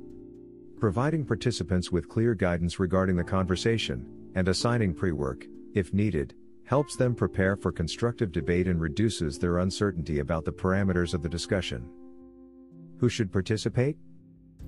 Providing 0.80 1.24
participants 1.24 1.90
with 1.90 2.08
clear 2.08 2.36
guidance 2.36 2.78
regarding 2.78 3.16
the 3.16 3.24
conversation, 3.24 4.06
and 4.36 4.46
assigning 4.46 4.94
pre 4.94 5.10
work, 5.10 5.44
if 5.74 5.92
needed, 5.92 6.34
helps 6.62 6.94
them 6.94 7.16
prepare 7.16 7.56
for 7.56 7.72
constructive 7.72 8.30
debate 8.30 8.68
and 8.68 8.80
reduces 8.80 9.38
their 9.38 9.58
uncertainty 9.58 10.20
about 10.20 10.44
the 10.44 10.52
parameters 10.52 11.14
of 11.14 11.22
the 11.22 11.28
discussion. 11.28 11.90
Who 12.98 13.08
should 13.08 13.32
participate? 13.32 13.96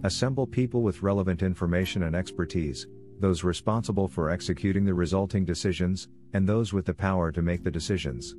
Assemble 0.03 0.49
people 0.49 0.83
with 0.83 1.03
relevant 1.03 1.45
information 1.45 2.03
and 2.03 2.17
expertise, 2.17 2.89
those 3.21 3.45
responsible 3.45 4.09
for 4.09 4.31
executing 4.31 4.85
the 4.85 4.95
resulting 4.95 5.45
decisions, 5.45 6.09
and 6.33 6.49
those 6.49 6.73
with 6.73 6.87
the 6.87 6.95
power 6.95 7.31
to 7.31 7.41
make 7.41 7.63
the 7.63 7.71
decisions. 7.71 8.35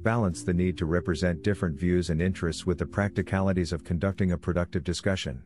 Balance 0.00 0.44
the 0.44 0.54
need 0.54 0.78
to 0.78 0.86
represent 0.86 1.42
different 1.42 1.78
views 1.78 2.08
and 2.08 2.22
interests 2.22 2.64
with 2.64 2.78
the 2.78 2.86
practicalities 2.86 3.74
of 3.74 3.84
conducting 3.84 4.32
a 4.32 4.38
productive 4.38 4.82
discussion. 4.82 5.42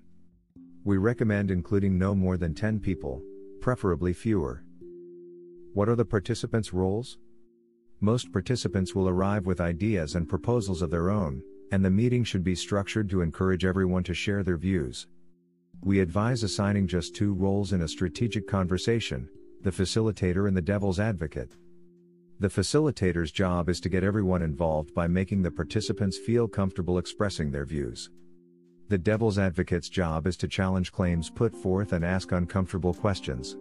We 0.91 0.99
recommend 0.99 1.53
including 1.53 1.97
no 1.97 2.17
more 2.17 2.37
than 2.37 2.53
10 2.53 2.81
people, 2.81 3.23
preferably 3.61 4.13
fewer. 4.13 4.65
What 5.73 5.89
are 5.89 5.95
the 5.95 6.05
participants' 6.05 6.73
roles? 6.73 7.17
Most 8.01 8.33
participants 8.33 8.93
will 8.93 9.09
arrive 9.09 9.47
with 9.47 9.61
ideas 9.61 10.17
and 10.17 10.29
proposals 10.29 10.83
of 10.83 10.91
their 10.91 11.09
own, 11.09 11.43
and 11.71 11.85
the 11.85 11.91
meeting 11.91 12.25
should 12.25 12.43
be 12.43 12.57
structured 12.57 13.09
to 13.11 13.23
encourage 13.23 13.65
everyone 13.65 14.03
to 14.03 14.15
share 14.15 14.43
their 14.43 14.57
views 14.57 15.07
we 15.83 16.01
advise 16.01 16.43
assigning 16.43 16.87
just 16.87 17.15
two 17.15 17.33
roles 17.33 17.73
in 17.73 17.83
a 17.83 17.89
strategic 17.89 18.47
conversation 18.47 19.29
the 19.63 19.71
facilitator 19.71 20.49
and 20.49 20.57
the 20.57 20.63
devil's 20.63 20.99
advocate. 20.99 21.55
The 22.39 22.49
facilitator's 22.49 23.31
job 23.31 23.69
is 23.69 23.81
to 23.81 23.91
get 23.91 24.03
everyone 24.03 24.43
involved 24.43 24.95
by 24.95 25.07
making 25.07 25.43
the 25.43 25.51
participants 25.51 26.19
feel 26.19 26.49
comfortable 26.49 26.99
expressing 26.99 27.51
their 27.51 27.67
views. 27.67 28.11
The 28.91 28.99
devil's 28.99 29.39
advocate's 29.39 29.89
job 29.89 30.27
is 30.27 30.37
to 30.39 30.49
challenge 30.49 30.91
claims 30.91 31.31
put 31.31 31.55
forth 31.55 31.93
and 31.93 32.05
ask 32.05 32.33
uncomfortable 32.33 32.93
questions. 32.93 33.57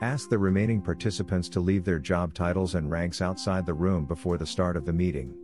Ask 0.00 0.30
the 0.30 0.38
remaining 0.38 0.80
participants 0.80 1.48
to 1.48 1.60
leave 1.60 1.84
their 1.84 1.98
job 1.98 2.34
titles 2.34 2.76
and 2.76 2.88
ranks 2.88 3.20
outside 3.20 3.66
the 3.66 3.74
room 3.74 4.06
before 4.06 4.38
the 4.38 4.46
start 4.46 4.76
of 4.76 4.84
the 4.84 4.92
meeting. 4.92 5.34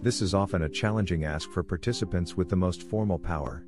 This 0.00 0.22
is 0.22 0.32
often 0.32 0.62
a 0.62 0.68
challenging 0.70 1.26
ask 1.26 1.50
for 1.50 1.62
participants 1.62 2.34
with 2.34 2.48
the 2.48 2.56
most 2.56 2.88
formal 2.88 3.18
power. 3.18 3.66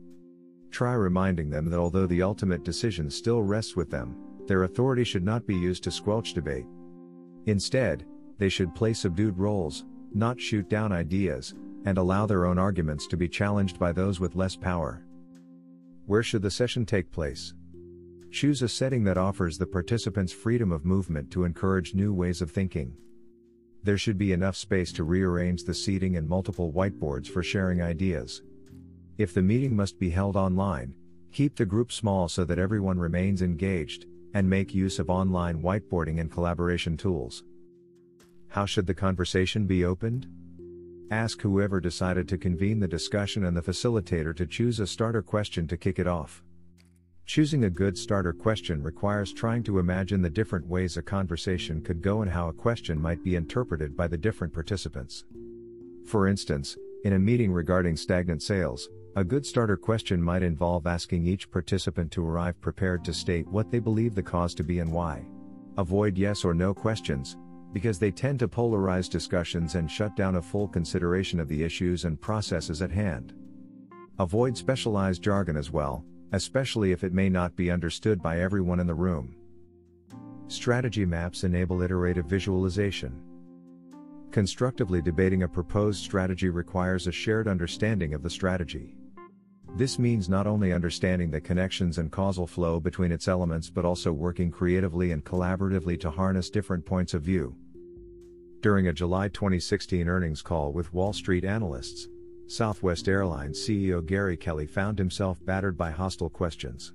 Try 0.71 0.95
reminding 0.95 1.51
them 1.51 1.69
that 1.69 1.79
although 1.79 2.07
the 2.07 2.23
ultimate 2.23 2.65
decision 2.65 3.11
still 3.11 3.43
rests 3.43 3.77
with 3.77 3.91
them, 3.91 4.17
their 4.47 4.63
authority 4.63 5.05
should 5.05 5.25
not 5.25 5.47
be 5.47 5.55
used 5.55 5.85
to 5.85 5.91
squelch 5.91 6.33
debate. 6.33 6.65
Instead, 7.45 8.07
they 8.39 8.49
should 8.49 8.75
play 8.75 8.95
subdued 8.95 9.37
roles, 9.37 9.85
not 10.15 10.41
shoot 10.41 10.71
down 10.71 10.91
ideas, 10.91 11.53
and 11.85 11.99
allow 11.99 12.27
their 12.27 12.47
own 12.47 12.59
arguments 12.59 13.07
to 13.09 13.17
be 13.17 13.29
challenged 13.29 13.79
by 13.79 13.93
those 13.93 14.21
with 14.21 14.37
less 14.37 14.57
power. 14.57 15.05
Where 16.07 16.23
should 16.23 16.43
the 16.43 16.51
session 16.51 16.85
take 16.85 17.11
place? 17.11 17.55
Choose 18.31 18.63
a 18.63 18.69
setting 18.69 19.05
that 19.05 19.17
offers 19.17 19.59
the 19.59 19.67
participants 19.67 20.33
freedom 20.33 20.73
of 20.73 20.85
movement 20.85 21.31
to 21.31 21.45
encourage 21.45 21.95
new 21.95 22.13
ways 22.13 22.43
of 22.43 22.51
thinking. 22.51 22.97
There 23.83 23.99
should 23.99 24.19
be 24.19 24.33
enough 24.33 24.57
space 24.57 24.93
to 24.93 25.05
rearrange 25.05 25.65
the 25.65 25.75
seating 25.75 26.17
and 26.17 26.29
multiple 26.29 26.73
whiteboards 26.73 27.29
for 27.29 27.43
sharing 27.43 27.83
ideas. 27.83 28.43
If 29.19 29.35
the 29.35 29.43
meeting 29.43 29.77
must 29.77 29.99
be 29.99 30.11
held 30.11 30.37
online, 30.37 30.95
keep 31.33 31.57
the 31.57 31.67
group 31.67 31.93
small 31.93 32.29
so 32.29 32.45
that 32.45 32.59
everyone 32.59 32.99
remains 32.99 33.43
engaged, 33.43 34.07
and 34.35 34.51
make 34.51 34.75
use 34.75 34.99
of 34.99 35.11
online 35.11 35.63
whiteboarding 35.63 36.21
and 36.21 36.31
collaboration 36.31 36.97
tools. 36.97 37.45
How 38.49 38.67
should 38.67 38.87
the 38.87 38.95
conversation 38.95 39.67
be 39.67 39.85
opened? 39.85 40.27
Ask 41.11 41.43
whoever 41.43 41.81
decided 41.81 42.29
to 42.29 42.39
convene 42.39 42.81
the 42.81 42.89
discussion 42.89 43.45
and 43.45 43.57
the 43.57 43.63
facilitator 43.63 44.35
to 44.37 44.47
choose 44.47 44.81
a 44.81 44.87
starter 44.87 45.23
question 45.23 45.69
to 45.69 45.77
kick 45.77 45.99
it 45.99 46.07
off. 46.07 46.43
Choosing 47.27 47.65
a 47.65 47.71
good 47.71 47.97
starter 47.97 48.33
question 48.33 48.83
requires 48.83 49.33
trying 49.33 49.63
to 49.65 49.79
imagine 49.79 50.23
the 50.23 50.31
different 50.31 50.67
ways 50.67 50.97
a 50.97 51.03
conversation 51.03 51.83
could 51.83 52.03
go 52.03 52.23
and 52.23 52.31
how 52.31 52.49
a 52.49 52.53
question 52.53 53.01
might 53.01 53.23
be 53.23 53.37
interpreted 53.37 53.97
by 53.97 54.09
the 54.09 54.17
different 54.17 54.53
participants. 54.53 55.25
For 56.07 56.27
instance, 56.27 56.77
in 57.05 57.15
a 57.15 57.19
meeting 57.19 57.53
regarding 57.53 57.97
stagnant 57.97 58.43
sales, 58.43 58.89
a 59.17 59.25
good 59.25 59.47
starter 59.47 59.77
question 59.77 60.23
might 60.23 60.43
involve 60.43 60.87
asking 60.87 61.27
each 61.27 61.51
participant 61.51 62.11
to 62.13 62.27
arrive 62.27 62.61
prepared 62.61 63.05
to 63.05 63.15
state 63.15 63.47
what 63.49 63.71
they 63.71 63.79
believe 63.79 64.15
the 64.15 64.23
cause 64.23 64.55
to 64.55 64.65
be 64.65 64.81
and 64.81 64.91
why. 64.91 65.25
Avoid 65.77 66.19
yes 66.19 66.45
or 66.45 66.55
no 66.55 66.75
questions, 66.75 67.37
because 67.75 67.99
they 67.99 68.13
tend 68.13 68.39
to 68.39 68.47
polarize 68.47 69.11
discussions 69.11 69.75
and 69.75 69.91
shut 69.91 70.15
down 70.15 70.37
a 70.37 70.43
full 70.43 70.69
consideration 70.69 71.41
of 71.41 71.49
the 71.49 71.63
issues 71.63 72.05
and 72.05 72.21
processes 72.21 72.81
at 72.81 72.91
hand. 72.91 73.35
Avoid 74.21 74.57
specialized 74.57 75.21
jargon 75.21 75.57
as 75.57 75.73
well, 75.73 76.05
especially 76.33 76.93
if 76.93 77.03
it 77.03 77.13
may 77.13 77.29
not 77.29 77.57
be 77.57 77.73
understood 77.73 78.23
by 78.23 78.41
everyone 78.41 78.79
in 78.79 78.87
the 78.87 78.95
room. 78.95 79.35
Strategy 80.47 81.05
maps 81.05 81.43
enable 81.43 81.83
iterative 81.83 82.27
visualization. 82.27 83.21
Constructively 84.31 85.03
debating 85.03 85.43
a 85.43 85.49
proposed 85.49 86.03
strategy 86.03 86.51
requires 86.51 87.09
a 87.09 87.13
shared 87.13 87.49
understanding 87.49 88.15
of 88.15 88.23
the 88.23 88.31
strategy. 88.31 88.95
This 89.77 89.99
means 89.99 90.29
not 90.29 90.47
only 90.47 90.73
understanding 90.73 91.33
the 91.33 91.41
connections 91.41 91.99
and 91.99 92.13
causal 92.13 92.47
flow 92.47 92.79
between 92.79 93.11
its 93.11 93.27
elements 93.27 93.69
but 93.69 93.85
also 93.85 94.13
working 94.13 94.53
creatively 94.53 95.11
and 95.11 95.25
collaboratively 95.25 95.99
to 96.01 96.11
harness 96.11 96.51
different 96.51 96.87
points 96.87 97.15
of 97.15 97.23
view. 97.23 97.57
During 98.65 98.89
a 98.89 98.95
July 98.95 99.29
2016 99.29 100.09
earnings 100.09 100.41
call 100.41 100.73
with 100.73 100.95
Wall 100.95 101.13
Street 101.13 101.45
analysts, 101.45 102.09
Southwest 102.47 103.09
Airlines 103.09 103.59
CEO 103.59 104.03
Gary 104.03 104.39
Kelly 104.39 104.67
found 104.67 104.99
himself 104.99 105.39
battered 105.45 105.77
by 105.77 105.91
hostile 105.91 106.31
questions. 106.31 106.95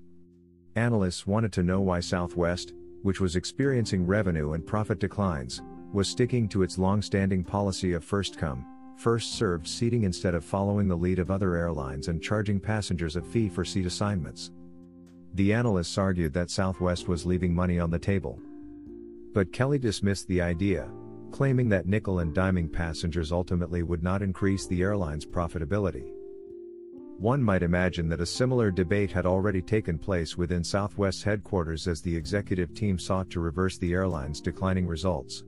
Analysts 0.76 1.28
wanted 1.28 1.54
to 1.54 1.62
know 1.62 1.80
why 1.80 2.00
Southwest, 2.00 2.74
which 3.04 3.22
was 3.22 3.36
experiencing 3.36 4.08
revenue 4.08 4.54
and 4.54 4.66
profit 4.66 4.98
declines, 4.98 5.62
was 5.94 6.10
sticking 6.10 6.50
to 6.50 6.64
its 6.64 6.80
long 6.80 7.04
standing 7.04 7.44
policy 7.44 7.94
of 7.94 8.04
first 8.04 8.40
come, 8.40 8.66
first 8.98 9.34
served 9.34 9.68
seating 9.68 10.06
instead 10.06 10.34
of 10.34 10.44
following 10.44 10.88
the 10.88 10.98
lead 10.98 11.20
of 11.20 11.30
other 11.30 11.56
airlines 11.56 12.08
and 12.08 12.20
charging 12.20 12.60
passengers 12.60 13.16
a 13.16 13.22
fee 13.22 13.48
for 13.48 13.64
seat 13.64 13.86
assignments. 13.86 14.50
The 15.36 15.54
analysts 15.54 16.00
argued 16.00 16.34
that 16.34 16.50
Southwest 16.50 17.08
was 17.08 17.28
leaving 17.28 17.54
money 17.54 17.78
on 17.78 17.92
the 17.92 18.00
table. 18.00 18.42
But 19.36 19.54
Kelly 19.54 19.78
dismissed 19.78 20.28
the 20.28 20.42
idea, 20.42 20.90
claiming 21.32 21.70
that 21.70 21.86
nickel 21.86 22.20
and 22.20 22.36
diming 22.36 22.72
passengers 22.72 23.32
ultimately 23.32 23.84
would 23.84 24.04
not 24.04 24.22
increase 24.22 24.68
the 24.68 24.82
airline's 24.82 25.26
profitability. 25.26 26.12
One 27.18 27.44
might 27.44 27.64
imagine 27.64 28.08
that 28.10 28.22
a 28.22 28.26
similar 28.26 28.72
debate 28.72 29.12
had 29.12 29.26
already 29.26 29.62
taken 29.62 29.98
place 29.98 30.38
within 30.38 30.64
Southwest's 30.64 31.22
headquarters 31.22 31.88
as 31.88 32.02
the 32.02 32.16
executive 32.16 32.74
team 32.74 32.98
sought 32.98 33.30
to 33.32 33.42
reverse 33.42 33.78
the 33.78 33.92
airline's 33.94 34.40
declining 34.40 34.88
results. 34.88 35.44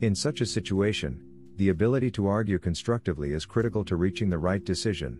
In 0.00 0.14
such 0.14 0.40
a 0.40 0.46
situation, 0.46 1.22
the 1.56 1.68
ability 1.68 2.10
to 2.12 2.26
argue 2.26 2.58
constructively 2.58 3.32
is 3.32 3.44
critical 3.44 3.84
to 3.84 3.96
reaching 3.96 4.30
the 4.30 4.38
right 4.38 4.64
decision. 4.64 5.18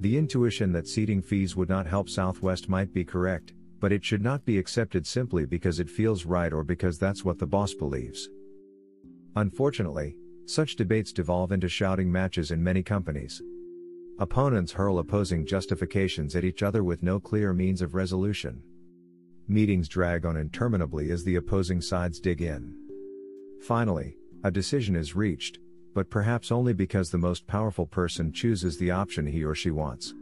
The 0.00 0.16
intuition 0.16 0.72
that 0.72 0.88
seating 0.88 1.22
fees 1.22 1.56
would 1.56 1.68
not 1.68 1.86
help 1.86 2.08
Southwest 2.08 2.68
might 2.68 2.92
be 2.92 3.04
correct, 3.04 3.54
but 3.78 3.92
it 3.92 4.04
should 4.04 4.22
not 4.22 4.44
be 4.44 4.58
accepted 4.58 5.04
simply 5.06 5.46
because 5.46 5.80
it 5.80 5.90
feels 5.90 6.24
right 6.24 6.52
or 6.52 6.62
because 6.62 6.98
that's 6.98 7.24
what 7.24 7.38
the 7.38 7.46
boss 7.46 7.74
believes. 7.74 8.28
Unfortunately, 9.36 10.16
such 10.46 10.76
debates 10.76 11.12
devolve 11.12 11.52
into 11.52 11.68
shouting 11.68 12.10
matches 12.10 12.50
in 12.50 12.62
many 12.62 12.82
companies. 12.82 13.40
Opponents 14.18 14.72
hurl 14.72 14.98
opposing 14.98 15.46
justifications 15.46 16.36
at 16.36 16.44
each 16.44 16.62
other 16.62 16.84
with 16.84 17.02
no 17.02 17.18
clear 17.18 17.52
means 17.52 17.80
of 17.80 17.94
resolution. 17.94 18.62
Meetings 19.48 19.88
drag 19.88 20.26
on 20.26 20.36
interminably 20.36 21.10
as 21.10 21.24
the 21.24 21.36
opposing 21.36 21.80
sides 21.80 22.20
dig 22.20 22.42
in. 22.42 22.76
Finally, 23.62 24.16
a 24.44 24.50
decision 24.50 24.94
is 24.94 25.16
reached, 25.16 25.58
but 25.94 26.10
perhaps 26.10 26.52
only 26.52 26.72
because 26.72 27.10
the 27.10 27.18
most 27.18 27.46
powerful 27.46 27.86
person 27.86 28.32
chooses 28.32 28.76
the 28.76 28.90
option 28.90 29.26
he 29.26 29.44
or 29.44 29.54
she 29.54 29.70
wants. 29.70 30.14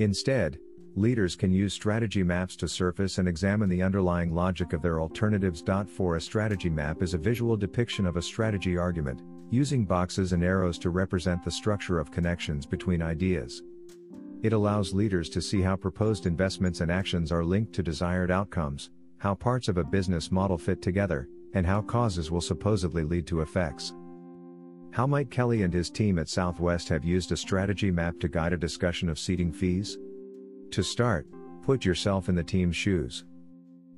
Instead, 0.00 0.58
leaders 0.98 1.36
can 1.36 1.52
use 1.52 1.72
strategy 1.72 2.22
maps 2.22 2.56
to 2.56 2.68
surface 2.68 3.18
and 3.18 3.28
examine 3.28 3.68
the 3.68 3.82
underlying 3.82 4.34
logic 4.34 4.72
of 4.72 4.82
their 4.82 5.00
alternatives. 5.00 5.62
For 5.86 6.16
a 6.16 6.20
strategy 6.20 6.68
map 6.68 7.02
is 7.02 7.14
a 7.14 7.18
visual 7.18 7.56
depiction 7.56 8.06
of 8.06 8.16
a 8.16 8.22
strategy 8.22 8.76
argument, 8.76 9.22
using 9.50 9.84
boxes 9.84 10.32
and 10.32 10.42
arrows 10.42 10.78
to 10.80 10.90
represent 10.90 11.44
the 11.44 11.50
structure 11.50 11.98
of 11.98 12.10
connections 12.10 12.66
between 12.66 13.00
ideas. 13.00 13.62
It 14.42 14.52
allows 14.52 14.94
leaders 14.94 15.28
to 15.30 15.42
see 15.42 15.62
how 15.62 15.76
proposed 15.76 16.26
investments 16.26 16.80
and 16.80 16.90
actions 16.90 17.32
are 17.32 17.44
linked 17.44 17.72
to 17.74 17.82
desired 17.82 18.30
outcomes, 18.30 18.90
how 19.18 19.34
parts 19.34 19.68
of 19.68 19.78
a 19.78 19.84
business 19.84 20.30
model 20.30 20.58
fit 20.58 20.80
together, 20.80 21.28
and 21.54 21.66
how 21.66 21.82
causes 21.82 22.30
will 22.30 22.40
supposedly 22.40 23.04
lead 23.04 23.26
to 23.26 23.40
effects. 23.40 23.94
How 24.92 25.06
might 25.06 25.30
Kelly 25.30 25.62
and 25.62 25.72
his 25.72 25.90
team 25.90 26.18
at 26.18 26.28
Southwest 26.28 26.88
have 26.88 27.04
used 27.04 27.32
a 27.32 27.36
strategy 27.36 27.90
map 27.90 28.18
to 28.20 28.28
guide 28.28 28.52
a 28.52 28.56
discussion 28.56 29.08
of 29.08 29.18
seating 29.18 29.52
fees? 29.52 29.98
To 30.72 30.82
start, 30.82 31.26
put 31.62 31.84
yourself 31.84 32.28
in 32.28 32.34
the 32.34 32.44
team's 32.44 32.76
shoes. 32.76 33.24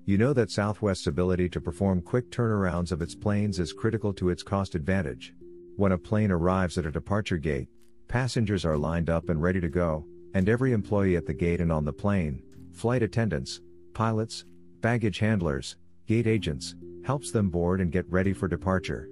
You 0.07 0.19
know 0.19 0.33
that 0.33 0.51
Southwest's 0.51 1.09
ability 1.09 1.49
to 1.51 1.61
perform 1.61 2.01
quick 2.01 2.31
turnarounds 2.31 2.93
of 2.93 3.03
its 3.03 3.15
planes 3.15 3.59
is 3.59 3.73
critical 3.73 4.13
to 4.15 4.31
its 4.31 4.43
cost 4.43 4.75
advantage. 4.75 5.35
When 5.77 5.93
a 5.93 5.99
plane 5.99 6.31
arrives 6.31 6.79
at 6.79 6.87
a 6.87 6.91
departure 6.91 7.39
gate, 7.39 7.69
passengers 8.09 8.65
are 8.65 8.77
lined 8.77 9.11
up 9.11 9.29
and 9.29 9.43
ready 9.43 9.61
to 9.61 9.69
go, 9.69 10.07
and 10.35 10.49
every 10.49 10.73
employee 10.73 11.17
at 11.17 11.27
the 11.27 11.35
gate 11.35 11.61
and 11.61 11.73
on 11.73 11.85
the 11.85 11.93
plane, 11.93 12.43
flight 12.73 13.03
attendants, 13.03 13.61
pilots, 13.93 14.45
baggage 14.81 15.19
handlers, 15.19 15.77
gate 16.07 16.27
agents, 16.27 16.77
helps 17.05 17.31
them 17.33 17.51
board 17.51 17.81
and 17.81 17.93
get 17.93 18.11
ready 18.11 18.33
for 18.33 18.47
departure. 18.47 19.09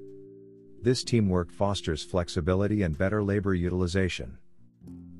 This 0.80 1.02
teamwork 1.02 1.50
fosters 1.50 2.04
flexibility 2.04 2.82
and 2.82 2.96
better 2.96 3.22
labor 3.22 3.54
utilization. 3.54 4.38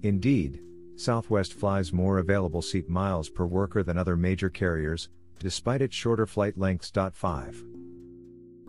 Indeed, 0.02 0.62
Southwest 0.98 1.54
flies 1.54 1.92
more 1.92 2.18
available 2.18 2.60
seat 2.60 2.88
miles 2.88 3.28
per 3.28 3.46
worker 3.46 3.84
than 3.84 3.96
other 3.96 4.16
major 4.16 4.50
carriers, 4.50 5.08
despite 5.38 5.80
its 5.80 5.94
shorter 5.94 6.26
flight 6.26 6.58
lengths. 6.58 6.90
5. 6.90 7.64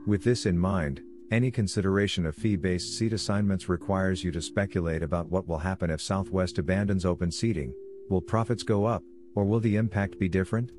With 0.05 0.23
this 0.23 0.45
in 0.45 0.55
mind, 0.55 1.01
any 1.31 1.49
consideration 1.49 2.27
of 2.27 2.35
fee 2.35 2.55
based 2.55 2.95
seat 2.95 3.13
assignments 3.13 3.67
requires 3.67 4.23
you 4.23 4.31
to 4.31 4.43
speculate 4.43 5.01
about 5.01 5.31
what 5.31 5.47
will 5.47 5.57
happen 5.57 5.89
if 5.89 6.03
Southwest 6.03 6.59
abandons 6.59 7.03
open 7.03 7.31
seating 7.31 7.73
will 8.11 8.21
profits 8.21 8.61
go 8.61 8.85
up, 8.85 9.01
or 9.33 9.43
will 9.43 9.59
the 9.59 9.75
impact 9.75 10.19
be 10.19 10.29
different? 10.29 10.71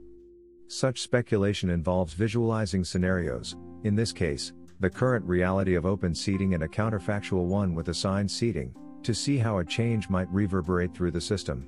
Such 0.68 1.00
speculation 1.00 1.68
involves 1.68 2.14
visualizing 2.14 2.84
scenarios, 2.84 3.56
in 3.82 3.96
this 3.96 4.12
case, 4.12 4.52
the 4.78 4.88
current 4.88 5.24
reality 5.24 5.74
of 5.74 5.84
open 5.84 6.14
seating 6.14 6.54
and 6.54 6.62
a 6.62 6.68
counterfactual 6.68 7.46
one 7.46 7.74
with 7.74 7.88
assigned 7.88 8.30
seating, 8.30 8.72
to 9.04 9.14
see 9.14 9.38
how 9.38 9.58
a 9.58 9.64
change 9.64 10.08
might 10.08 10.30
reverberate 10.30 10.94
through 10.94 11.10
the 11.10 11.20
system. 11.20 11.66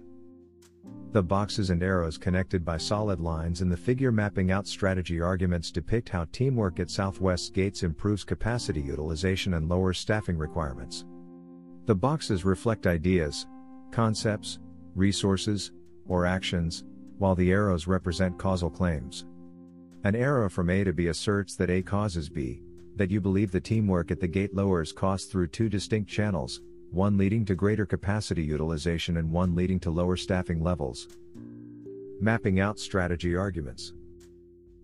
The 1.13 1.23
boxes 1.23 1.69
and 1.69 1.83
arrows 1.83 2.17
connected 2.17 2.65
by 2.65 2.79
solid 2.79 3.21
lines 3.21 3.61
in 3.61 3.69
the 3.69 3.77
figure 3.77 4.11
mapping 4.11 4.51
out 4.51 4.67
strategy 4.67 5.21
arguments 5.21 5.71
depict 5.71 6.09
how 6.09 6.27
teamwork 6.33 6.81
at 6.81 6.91
Southwest 6.91 7.53
Gates 7.53 7.83
improves 7.83 8.25
capacity 8.25 8.81
utilization 8.81 9.55
and 9.55 9.69
lowers 9.69 9.99
staffing 9.99 10.39
requirements. 10.39 11.05
The 11.85 11.95
boxes 11.95 12.47
reflect 12.47 12.87
ideas, 12.87 13.47
concepts, 13.91 14.59
resources, 14.95 15.73
or 16.07 16.25
actions, 16.25 16.85
while 17.19 17.35
the 17.35 17.53
arrows 17.53 17.87
represent 17.87 18.39
causal 18.39 18.71
claims. 18.71 19.27
An 20.05 20.17
arrow 20.17 20.49
from 20.49 20.71
A 20.71 20.83
to 20.85 20.95
B 20.95 21.09
asserts 21.09 21.57
that 21.57 21.71
A 21.71 21.83
causes 21.83 22.31
B, 22.31 22.63
that 22.97 23.11
you 23.11 23.21
believe 23.21 23.53
the 23.53 23.61
teamwork 23.61 24.11
at 24.11 24.19
the 24.19 24.27
gate 24.27 24.55
lowers 24.55 24.93
costs 24.93 25.31
through 25.31 25.49
two 25.49 25.69
distinct 25.69 26.11
channels, 26.11 26.61
one 26.93 27.17
leading 27.17 27.45
to 27.47 27.55
greater 27.55 27.87
capacity 27.87 28.43
utilization 28.43 29.17
and 29.17 29.31
one 29.31 29.55
leading 29.55 29.81
to 29.81 29.91
lower 29.91 30.17
staffing 30.17 30.63
levels. 30.63 31.09
Mapping 32.21 32.61
out 32.61 32.79
strategy 32.79 33.35
arguments. 33.35 33.95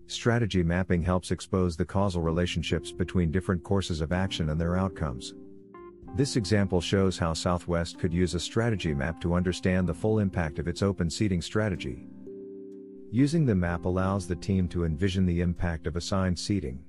Strategy 0.07 0.63
mapping 0.63 1.03
helps 1.03 1.29
expose 1.29 1.77
the 1.77 1.85
causal 1.85 2.23
relationships 2.23 2.91
between 2.91 3.29
different 3.29 3.63
courses 3.63 4.01
of 4.01 4.11
action 4.11 4.49
and 4.49 4.59
their 4.59 4.75
outcomes. 4.75 5.35
This 6.15 6.35
example 6.35 6.81
shows 6.81 7.19
how 7.19 7.33
Southwest 7.33 7.99
could 7.99 8.11
use 8.11 8.33
a 8.33 8.39
strategy 8.39 8.95
map 8.95 9.21
to 9.21 9.35
understand 9.35 9.87
the 9.87 9.93
full 9.93 10.17
impact 10.17 10.57
of 10.57 10.67
its 10.67 10.81
open 10.81 11.11
seating 11.11 11.43
strategy. 11.43 12.07
Using 13.11 13.45
the 13.45 13.53
map 13.53 13.85
allows 13.85 14.27
the 14.27 14.35
team 14.35 14.67
to 14.69 14.85
envision 14.85 15.27
the 15.27 15.41
impact 15.41 15.85
of 15.85 15.95
assigned 15.95 16.39
seating. 16.39 16.83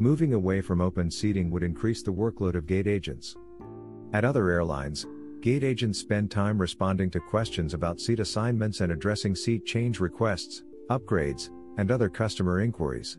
Moving 0.00 0.34
away 0.34 0.60
from 0.60 0.80
open 0.80 1.10
seating 1.12 1.48
would 1.52 1.62
increase 1.62 2.02
the 2.02 2.12
workload 2.12 2.56
of 2.56 2.66
gate 2.66 2.88
agents. 2.88 3.36
At 4.12 4.24
other 4.24 4.50
airlines, 4.50 5.06
Gate 5.40 5.64
agents 5.64 5.98
spend 5.98 6.30
time 6.30 6.56
responding 6.56 7.10
to 7.10 7.20
questions 7.20 7.74
about 7.74 7.98
seat 7.98 8.20
assignments 8.20 8.80
and 8.80 8.92
addressing 8.92 9.34
seat 9.34 9.66
change 9.66 9.98
requests, 9.98 10.62
upgrades, 10.88 11.50
and 11.78 11.90
other 11.90 12.08
customer 12.08 12.60
inquiries. 12.60 13.18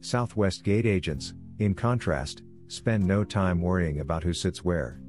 Southwest 0.00 0.62
Gate 0.62 0.86
agents, 0.86 1.34
in 1.58 1.74
contrast, 1.74 2.42
spend 2.68 3.04
no 3.04 3.24
time 3.24 3.60
worrying 3.60 4.00
about 4.00 4.22
who 4.22 4.32
sits 4.32 4.64
where. 4.64 5.00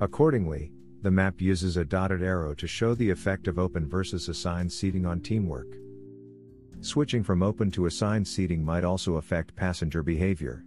Accordingly, 0.00 0.72
the 1.02 1.10
map 1.10 1.40
uses 1.40 1.76
a 1.76 1.84
dotted 1.84 2.22
arrow 2.22 2.54
to 2.54 2.66
show 2.66 2.94
the 2.94 3.10
effect 3.10 3.46
of 3.46 3.58
open 3.58 3.88
versus 3.88 4.28
assigned 4.28 4.72
seating 4.72 5.06
on 5.06 5.20
teamwork. 5.20 5.68
Switching 6.80 7.22
from 7.22 7.42
open 7.42 7.70
to 7.70 7.86
assigned 7.86 8.26
seating 8.26 8.64
might 8.64 8.84
also 8.84 9.16
affect 9.16 9.54
passenger 9.54 10.02
behavior. 10.02 10.64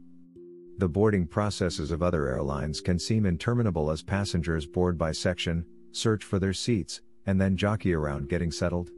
The 0.78 0.90
boarding 0.90 1.28
processes 1.28 1.92
of 1.92 2.02
other 2.02 2.28
airlines 2.28 2.82
can 2.82 2.98
seem 2.98 3.26
interminable 3.26 3.92
as 3.92 4.02
passengers 4.02 4.66
board 4.66 4.98
by 4.98 5.12
section, 5.12 5.66
search 5.92 6.24
for 6.24 6.40
their 6.40 6.54
seats, 6.54 7.02
and 7.26 7.40
then 7.40 7.56
jockey 7.56 7.94
around 7.94 8.30
getting 8.30 8.52
settled. 8.52 8.90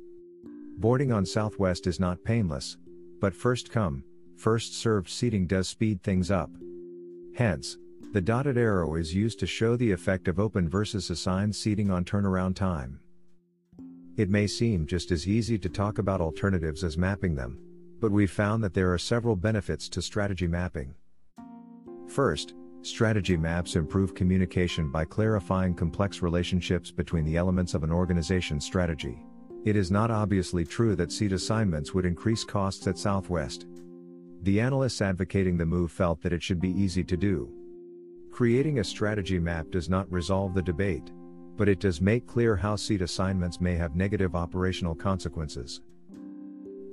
Boarding 0.78 1.12
on 1.12 1.26
Southwest 1.26 1.86
is 1.86 2.00
not 2.00 2.24
painless, 2.24 2.78
but 3.20 3.34
first 3.34 3.72
come, 3.72 4.04
first 4.38 4.76
served 4.76 5.10
seating 5.10 5.48
does 5.48 5.68
speed 5.68 6.02
things 6.02 6.32
up. 6.32 6.50
Hence, 7.36 7.78
the 8.14 8.22
dotted 8.22 8.58
arrow 8.58 8.96
is 8.96 9.14
used 9.14 9.40
to 9.40 9.48
show 9.48 9.76
the 9.76 9.92
effect 9.92 10.30
of 10.30 10.40
open 10.40 10.70
versus 10.70 11.10
assigned 11.10 11.56
seating 11.56 11.92
on 11.92 12.06
turnaround 12.06 12.56
time. 12.56 13.00
It 14.16 14.30
may 14.30 14.48
seem 14.48 14.88
just 14.88 15.12
as 15.12 15.28
easy 15.28 15.58
to 15.60 15.70
talk 15.70 15.98
about 15.98 16.22
alternatives 16.22 16.86
as 16.86 16.98
mapping 16.98 17.36
them, 17.36 17.60
but 18.00 18.12
we've 18.12 18.32
found 18.32 18.64
that 18.64 18.74
there 18.74 18.94
are 18.94 18.98
several 18.98 19.36
benefits 19.36 19.90
to 19.90 20.02
strategy 20.02 20.48
mapping. 20.48 20.96
First, 22.08 22.54
strategy 22.82 23.36
maps 23.36 23.76
improve 23.76 24.14
communication 24.14 24.92
by 24.92 25.06
clarifying 25.06 25.74
complex 25.74 26.22
relationships 26.22 26.92
between 26.92 27.26
the 27.26 27.38
elements 27.38 27.74
of 27.74 27.84
an 27.84 27.92
organization's 27.92 28.66
strategy. 28.66 29.24
It 29.66 29.76
is 29.76 29.90
not 29.90 30.12
obviously 30.12 30.64
true 30.64 30.96
that 30.96 31.12
seat 31.12 31.32
assignments 31.32 31.94
would 31.94 32.06
increase 32.06 32.44
costs 32.44 32.86
at 32.86 33.00
Southwest. 33.00 33.66
The 34.44 34.62
analysts 34.62 35.02
advocating 35.02 35.58
the 35.58 35.66
move 35.66 35.92
felt 35.92 36.22
that 36.22 36.34
it 36.34 36.44
should 36.44 36.62
be 36.62 36.70
easy 36.70 37.04
to 37.04 37.18
do. 37.18 37.52
Creating 38.32 38.78
a 38.78 38.84
strategy 38.84 39.40
map 39.40 39.72
does 39.72 39.90
not 39.90 40.12
resolve 40.12 40.54
the 40.54 40.62
debate, 40.62 41.12
but 41.58 41.68
it 41.68 41.80
does 41.80 42.02
make 42.02 42.28
clear 42.28 42.56
how 42.56 42.76
seat 42.76 43.02
assignments 43.02 43.60
may 43.60 43.76
have 43.76 43.96
negative 43.96 44.36
operational 44.36 44.94
consequences. 44.94 45.82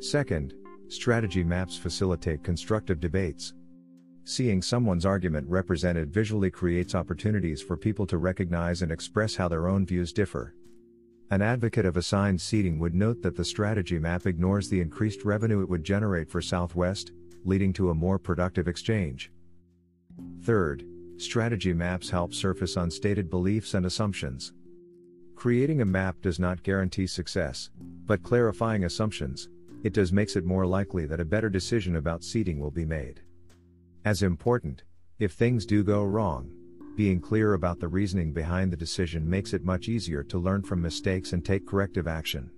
Second, 0.00 0.54
strategy 0.88 1.44
maps 1.44 1.76
facilitate 1.76 2.42
constructive 2.42 3.00
debates. 3.00 3.52
Seeing 4.24 4.62
someone's 4.62 5.04
argument 5.04 5.48
represented 5.48 6.12
visually 6.12 6.50
creates 6.50 6.94
opportunities 6.94 7.60
for 7.60 7.76
people 7.76 8.06
to 8.06 8.18
recognize 8.18 8.82
and 8.82 8.92
express 8.92 9.34
how 9.34 9.48
their 9.48 9.66
own 9.66 9.84
views 9.84 10.12
differ. 10.12 10.54
An 11.30 11.42
advocate 11.42 11.86
of 11.86 11.96
assigned 11.96 12.40
seating 12.40 12.78
would 12.78 12.94
note 12.94 13.22
that 13.22 13.34
the 13.34 13.44
strategy 13.44 13.98
map 13.98 14.26
ignores 14.26 14.68
the 14.68 14.80
increased 14.80 15.24
revenue 15.24 15.62
it 15.62 15.68
would 15.68 15.82
generate 15.82 16.30
for 16.30 16.40
Southwest, 16.40 17.12
leading 17.44 17.72
to 17.72 17.90
a 17.90 17.94
more 17.94 18.18
productive 18.18 18.68
exchange. 18.68 19.32
Third, 20.42 20.84
strategy 21.16 21.72
maps 21.72 22.10
help 22.10 22.32
surface 22.32 22.76
unstated 22.76 23.28
beliefs 23.28 23.74
and 23.74 23.86
assumptions. 23.86 24.52
Creating 25.34 25.80
a 25.80 25.86
map 25.86 26.20
does 26.20 26.38
not 26.38 26.62
guarantee 26.62 27.08
success, 27.08 27.70
but 28.06 28.22
clarifying 28.22 28.84
assumptions, 28.84 29.48
it 29.82 29.92
does 29.92 30.12
makes 30.12 30.36
it 30.36 30.44
more 30.44 30.66
likely 30.66 31.06
that 31.06 31.18
a 31.18 31.24
better 31.24 31.48
decision 31.48 31.96
about 31.96 32.22
seating 32.22 32.60
will 32.60 32.70
be 32.70 32.84
made. 32.84 33.20
As 34.04 34.22
important, 34.22 34.82
if 35.20 35.32
things 35.32 35.64
do 35.64 35.84
go 35.84 36.04
wrong, 36.04 36.50
being 36.96 37.20
clear 37.20 37.54
about 37.54 37.78
the 37.78 37.86
reasoning 37.86 38.32
behind 38.32 38.72
the 38.72 38.76
decision 38.76 39.28
makes 39.28 39.54
it 39.54 39.64
much 39.64 39.88
easier 39.88 40.24
to 40.24 40.38
learn 40.38 40.62
from 40.62 40.82
mistakes 40.82 41.32
and 41.32 41.44
take 41.44 41.66
corrective 41.66 42.08
action. 42.08 42.50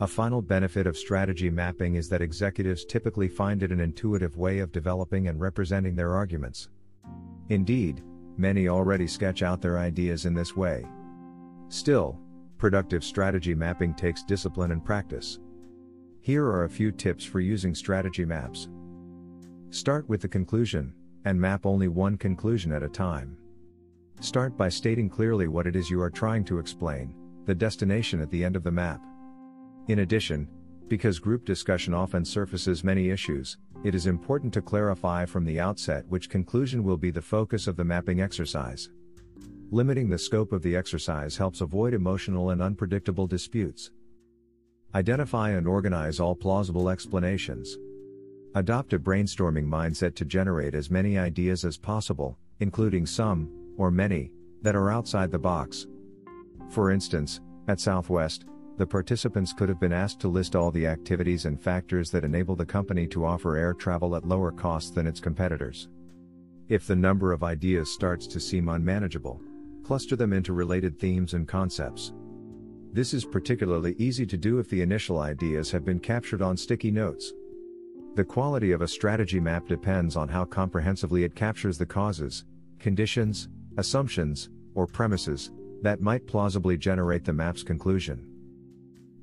A 0.00 0.06
final 0.06 0.42
benefit 0.42 0.88
of 0.88 0.96
strategy 0.96 1.48
mapping 1.48 1.94
is 1.94 2.08
that 2.08 2.20
executives 2.20 2.84
typically 2.84 3.28
find 3.28 3.62
it 3.62 3.70
an 3.70 3.78
intuitive 3.78 4.36
way 4.36 4.58
of 4.58 4.72
developing 4.72 5.28
and 5.28 5.40
representing 5.40 5.94
their 5.94 6.12
arguments. 6.12 6.68
Indeed, 7.48 8.02
many 8.36 8.66
already 8.66 9.06
sketch 9.06 9.44
out 9.44 9.62
their 9.62 9.78
ideas 9.78 10.26
in 10.26 10.34
this 10.34 10.56
way. 10.56 10.84
Still, 11.68 12.18
productive 12.58 13.04
strategy 13.04 13.54
mapping 13.54 13.94
takes 13.94 14.24
discipline 14.24 14.72
and 14.72 14.84
practice. 14.84 15.38
Here 16.20 16.44
are 16.44 16.64
a 16.64 16.70
few 16.70 16.90
tips 16.90 17.24
for 17.24 17.38
using 17.38 17.74
strategy 17.74 18.24
maps. 18.24 18.68
Start 19.72 20.06
with 20.06 20.20
the 20.20 20.28
conclusion, 20.28 20.92
and 21.24 21.40
map 21.40 21.64
only 21.64 21.88
one 21.88 22.18
conclusion 22.18 22.72
at 22.72 22.82
a 22.82 22.88
time. 22.90 23.38
Start 24.20 24.54
by 24.54 24.68
stating 24.68 25.08
clearly 25.08 25.48
what 25.48 25.66
it 25.66 25.74
is 25.74 25.88
you 25.88 25.98
are 26.02 26.10
trying 26.10 26.44
to 26.44 26.58
explain, 26.58 27.14
the 27.46 27.54
destination 27.54 28.20
at 28.20 28.30
the 28.30 28.44
end 28.44 28.54
of 28.54 28.64
the 28.64 28.70
map. 28.70 29.00
In 29.88 30.00
addition, 30.00 30.46
because 30.88 31.18
group 31.18 31.46
discussion 31.46 31.94
often 31.94 32.22
surfaces 32.22 32.84
many 32.84 33.08
issues, 33.08 33.56
it 33.82 33.94
is 33.94 34.06
important 34.06 34.52
to 34.52 34.60
clarify 34.60 35.24
from 35.24 35.46
the 35.46 35.58
outset 35.58 36.04
which 36.08 36.28
conclusion 36.28 36.84
will 36.84 36.98
be 36.98 37.10
the 37.10 37.22
focus 37.22 37.66
of 37.66 37.74
the 37.74 37.84
mapping 37.84 38.20
exercise. 38.20 38.90
Limiting 39.70 40.10
the 40.10 40.18
scope 40.18 40.52
of 40.52 40.60
the 40.60 40.76
exercise 40.76 41.34
helps 41.38 41.62
avoid 41.62 41.94
emotional 41.94 42.50
and 42.50 42.60
unpredictable 42.60 43.26
disputes. 43.26 43.90
Identify 44.94 45.52
and 45.52 45.66
organize 45.66 46.20
all 46.20 46.34
plausible 46.34 46.90
explanations. 46.90 47.78
Adopt 48.54 48.92
a 48.92 48.98
brainstorming 48.98 49.66
mindset 49.66 50.14
to 50.14 50.26
generate 50.26 50.74
as 50.74 50.90
many 50.90 51.16
ideas 51.16 51.64
as 51.64 51.78
possible, 51.78 52.36
including 52.60 53.06
some, 53.06 53.50
or 53.78 53.90
many, 53.90 54.30
that 54.60 54.76
are 54.76 54.90
outside 54.90 55.30
the 55.30 55.38
box. 55.38 55.86
For 56.70 56.90
instance, 56.90 57.40
at 57.68 57.80
Southwest, 57.80 58.44
the 58.76 58.86
participants 58.86 59.54
could 59.54 59.70
have 59.70 59.80
been 59.80 59.92
asked 59.92 60.20
to 60.20 60.28
list 60.28 60.54
all 60.54 60.70
the 60.70 60.86
activities 60.86 61.46
and 61.46 61.60
factors 61.60 62.10
that 62.10 62.24
enable 62.24 62.54
the 62.54 62.66
company 62.66 63.06
to 63.08 63.24
offer 63.24 63.56
air 63.56 63.72
travel 63.72 64.16
at 64.16 64.28
lower 64.28 64.52
costs 64.52 64.90
than 64.90 65.06
its 65.06 65.20
competitors. 65.20 65.88
If 66.68 66.86
the 66.86 66.96
number 66.96 67.32
of 67.32 67.42
ideas 67.42 67.90
starts 67.90 68.26
to 68.28 68.40
seem 68.40 68.68
unmanageable, 68.68 69.40
cluster 69.82 70.14
them 70.14 70.32
into 70.32 70.52
related 70.52 70.98
themes 70.98 71.34
and 71.34 71.48
concepts. 71.48 72.12
This 72.92 73.14
is 73.14 73.24
particularly 73.24 73.94
easy 73.98 74.26
to 74.26 74.36
do 74.36 74.58
if 74.58 74.68
the 74.68 74.82
initial 74.82 75.20
ideas 75.20 75.70
have 75.70 75.84
been 75.84 75.98
captured 75.98 76.42
on 76.42 76.56
sticky 76.56 76.90
notes. 76.90 77.32
The 78.14 78.24
quality 78.24 78.72
of 78.72 78.82
a 78.82 78.88
strategy 78.88 79.40
map 79.40 79.66
depends 79.66 80.16
on 80.16 80.28
how 80.28 80.44
comprehensively 80.44 81.24
it 81.24 81.34
captures 81.34 81.78
the 81.78 81.86
causes, 81.86 82.44
conditions, 82.78 83.48
assumptions, 83.78 84.50
or 84.74 84.86
premises 84.86 85.50
that 85.80 86.02
might 86.02 86.26
plausibly 86.26 86.76
generate 86.76 87.24
the 87.24 87.32
map's 87.32 87.62
conclusion. 87.62 88.28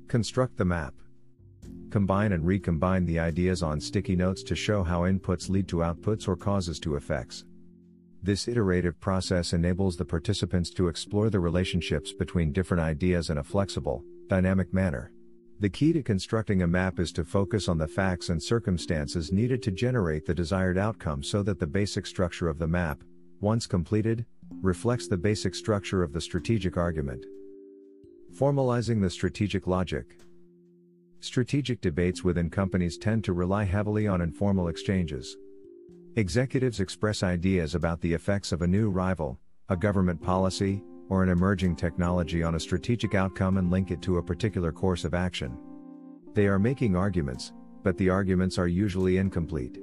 Construct 0.08 0.56
the 0.56 0.64
map. 0.64 0.94
Combine 1.90 2.32
and 2.32 2.44
recombine 2.44 3.06
the 3.06 3.20
ideas 3.20 3.62
on 3.62 3.80
sticky 3.80 4.16
notes 4.16 4.42
to 4.42 4.56
show 4.56 4.82
how 4.82 5.02
inputs 5.02 5.48
lead 5.48 5.68
to 5.68 5.76
outputs 5.76 6.26
or 6.26 6.34
causes 6.34 6.80
to 6.80 6.96
effects. 6.96 7.44
This 8.24 8.48
iterative 8.48 8.98
process 8.98 9.52
enables 9.52 9.96
the 9.96 10.04
participants 10.04 10.70
to 10.70 10.88
explore 10.88 11.30
the 11.30 11.40
relationships 11.40 12.12
between 12.12 12.52
different 12.52 12.82
ideas 12.82 13.30
in 13.30 13.38
a 13.38 13.44
flexible, 13.44 14.02
dynamic 14.26 14.74
manner. 14.74 15.12
The 15.60 15.68
key 15.68 15.92
to 15.92 16.02
constructing 16.02 16.62
a 16.62 16.66
map 16.66 16.98
is 16.98 17.12
to 17.12 17.22
focus 17.22 17.68
on 17.68 17.76
the 17.76 17.86
facts 17.86 18.30
and 18.30 18.42
circumstances 18.42 19.30
needed 19.30 19.62
to 19.64 19.70
generate 19.70 20.24
the 20.24 20.34
desired 20.34 20.78
outcome 20.78 21.22
so 21.22 21.42
that 21.42 21.60
the 21.60 21.66
basic 21.66 22.06
structure 22.06 22.48
of 22.48 22.58
the 22.58 22.66
map, 22.66 23.04
once 23.42 23.66
completed, 23.66 24.24
reflects 24.62 25.06
the 25.06 25.18
basic 25.18 25.54
structure 25.54 26.02
of 26.02 26.14
the 26.14 26.20
strategic 26.20 26.78
argument. 26.78 27.26
Formalizing 28.34 29.02
the 29.02 29.10
strategic 29.10 29.66
logic. 29.66 30.16
Strategic 31.20 31.82
debates 31.82 32.24
within 32.24 32.48
companies 32.48 32.96
tend 32.96 33.22
to 33.24 33.34
rely 33.34 33.64
heavily 33.64 34.06
on 34.06 34.22
informal 34.22 34.68
exchanges. 34.68 35.36
Executives 36.16 36.80
express 36.80 37.22
ideas 37.22 37.74
about 37.74 38.00
the 38.00 38.14
effects 38.14 38.52
of 38.52 38.62
a 38.62 38.66
new 38.66 38.88
rival, 38.88 39.38
a 39.68 39.76
government 39.76 40.22
policy, 40.22 40.82
or 41.10 41.22
an 41.22 41.28
emerging 41.28 41.76
technology 41.76 42.42
on 42.42 42.54
a 42.54 42.60
strategic 42.60 43.14
outcome 43.14 43.58
and 43.58 43.70
link 43.70 43.90
it 43.90 44.00
to 44.00 44.18
a 44.18 44.22
particular 44.22 44.72
course 44.72 45.04
of 45.04 45.12
action. 45.12 45.58
They 46.34 46.46
are 46.46 46.58
making 46.58 46.96
arguments, 46.96 47.52
but 47.82 47.98
the 47.98 48.08
arguments 48.08 48.56
are 48.58 48.68
usually 48.68 49.18
incomplete. 49.18 49.78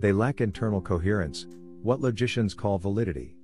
They 0.00 0.12
lack 0.12 0.40
internal 0.40 0.80
coherence, 0.80 1.46
what 1.82 2.00
logicians 2.00 2.52
call 2.52 2.78
validity. 2.78 3.36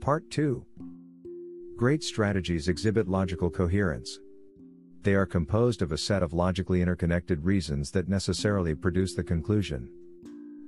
Part 0.00 0.28
2 0.30 0.64
Great 1.76 2.02
strategies 2.02 2.66
exhibit 2.66 3.06
logical 3.06 3.48
coherence. 3.50 4.18
They 5.02 5.14
are 5.14 5.26
composed 5.26 5.80
of 5.80 5.92
a 5.92 5.98
set 5.98 6.22
of 6.22 6.34
logically 6.34 6.82
interconnected 6.82 7.42
reasons 7.42 7.90
that 7.92 8.08
necessarily 8.08 8.74
produce 8.74 9.14
the 9.14 9.24
conclusion. 9.24 9.88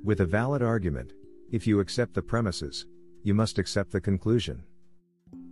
With 0.03 0.21
a 0.21 0.27
valid 0.27 0.63
argument, 0.63 1.13
if 1.51 1.67
you 1.67 1.81
accept 1.81 2.15
the 2.15 2.23
premises, 2.23 2.87
you 3.23 3.35
must 3.35 3.59
accept 3.59 3.93
the 3.93 4.01
conclusion. 4.01 4.63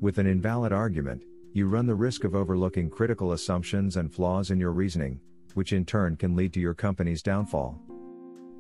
With 0.01 0.17
an 0.17 0.27
invalid 0.27 0.73
argument, 0.73 1.25
you 1.53 1.67
run 1.67 1.87
the 1.87 1.95
risk 1.95 2.25
of 2.25 2.35
overlooking 2.35 2.89
critical 2.89 3.33
assumptions 3.33 3.97
and 3.97 4.13
flaws 4.13 4.51
in 4.51 4.59
your 4.59 4.73
reasoning, 4.73 5.21
which 5.53 5.75
in 5.75 5.85
turn 5.85 6.17
can 6.17 6.35
lead 6.35 6.55
to 6.55 6.61
your 6.61 6.75
company's 6.75 7.23
downfall. 7.23 7.79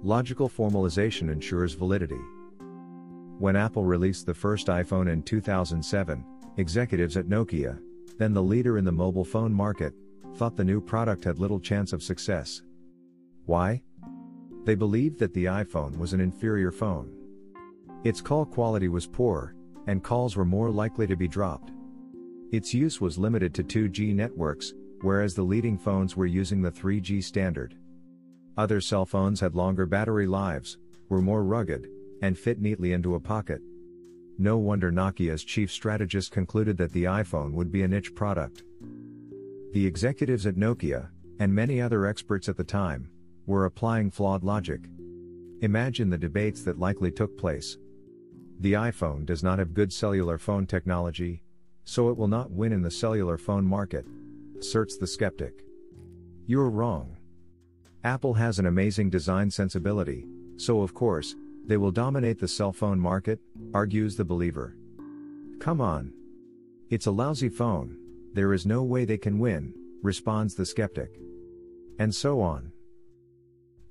Logical 0.02 0.50
formalization 0.50 1.32
ensures 1.32 1.72
validity. 1.72 2.20
When 3.38 3.56
Apple 3.56 3.84
released 3.84 4.26
the 4.26 4.34
first 4.34 4.66
iPhone 4.66 5.10
in 5.10 5.22
2007, 5.22 6.24
executives 6.58 7.16
at 7.16 7.26
Nokia, 7.26 7.80
then 8.18 8.34
the 8.34 8.42
leader 8.42 8.76
in 8.76 8.84
the 8.84 8.92
mobile 8.92 9.24
phone 9.24 9.52
market, 9.52 9.94
thought 10.36 10.56
the 10.56 10.64
new 10.64 10.80
product 10.80 11.24
had 11.24 11.38
little 11.38 11.60
chance 11.60 11.92
of 11.92 12.02
success. 12.02 12.62
Why? 13.46 13.82
They 14.64 14.74
believed 14.74 15.18
that 15.18 15.34
the 15.34 15.46
iPhone 15.46 15.96
was 15.98 16.12
an 16.12 16.20
inferior 16.20 16.70
phone. 16.70 17.12
Its 18.04 18.20
call 18.20 18.44
quality 18.44 18.88
was 18.88 19.06
poor, 19.06 19.54
and 19.86 20.02
calls 20.02 20.36
were 20.36 20.44
more 20.44 20.70
likely 20.70 21.06
to 21.06 21.16
be 21.16 21.28
dropped. 21.28 21.72
Its 22.52 22.74
use 22.74 23.00
was 23.00 23.18
limited 23.18 23.54
to 23.54 23.64
2G 23.64 24.14
networks, 24.14 24.74
whereas 25.02 25.34
the 25.34 25.42
leading 25.42 25.78
phones 25.78 26.16
were 26.16 26.26
using 26.26 26.60
the 26.60 26.70
3G 26.70 27.22
standard. 27.22 27.76
Other 28.56 28.80
cell 28.80 29.06
phones 29.06 29.40
had 29.40 29.54
longer 29.54 29.86
battery 29.86 30.26
lives, 30.26 30.78
were 31.08 31.22
more 31.22 31.44
rugged, 31.44 31.88
and 32.22 32.36
fit 32.36 32.60
neatly 32.60 32.92
into 32.92 33.14
a 33.14 33.20
pocket. 33.20 33.62
No 34.38 34.58
wonder 34.58 34.90
Nokia's 34.90 35.44
chief 35.44 35.70
strategist 35.70 36.32
concluded 36.32 36.76
that 36.78 36.92
the 36.92 37.04
iPhone 37.04 37.52
would 37.52 37.70
be 37.70 37.82
a 37.82 37.88
niche 37.88 38.14
product. 38.14 38.64
The 39.72 39.86
executives 39.86 40.46
at 40.46 40.56
Nokia, 40.56 41.10
and 41.38 41.54
many 41.54 41.80
other 41.80 42.04
experts 42.04 42.48
at 42.48 42.56
the 42.56 42.64
time, 42.64 43.08
were 43.46 43.66
applying 43.66 44.10
flawed 44.10 44.42
logic. 44.42 44.80
Imagine 45.60 46.10
the 46.10 46.18
debates 46.18 46.64
that 46.64 46.80
likely 46.80 47.12
took 47.12 47.38
place. 47.38 47.78
The 48.58 48.72
iPhone 48.72 49.24
does 49.24 49.44
not 49.44 49.60
have 49.60 49.72
good 49.72 49.92
cellular 49.92 50.38
phone 50.38 50.66
technology, 50.66 51.42
so 51.84 52.10
it 52.10 52.16
will 52.16 52.26
not 52.26 52.50
win 52.50 52.72
in 52.72 52.82
the 52.82 52.90
cellular 52.90 53.38
phone 53.38 53.64
market, 53.64 54.04
asserts 54.58 54.98
the 54.98 55.06
skeptic. 55.06 55.64
You're 56.46 56.68
wrong. 56.68 57.16
Apple 58.02 58.34
has 58.34 58.58
an 58.58 58.66
amazing 58.66 59.08
design 59.08 59.50
sensibility, 59.50 60.26
so 60.56 60.82
of 60.82 60.94
course, 60.94 61.36
they 61.64 61.76
will 61.76 61.92
dominate 61.92 62.40
the 62.40 62.48
cell 62.48 62.72
phone 62.72 62.98
market, 62.98 63.38
argues 63.72 64.16
the 64.16 64.24
believer. 64.24 64.74
Come 65.60 65.80
on. 65.80 66.12
It's 66.88 67.06
a 67.06 67.12
lousy 67.12 67.48
phone, 67.48 67.96
there 68.32 68.52
is 68.52 68.66
no 68.66 68.82
way 68.82 69.04
they 69.04 69.18
can 69.18 69.38
win, 69.38 69.74
responds 70.02 70.54
the 70.54 70.66
skeptic. 70.66 71.18
And 71.98 72.14
so 72.14 72.40
on. 72.40 72.72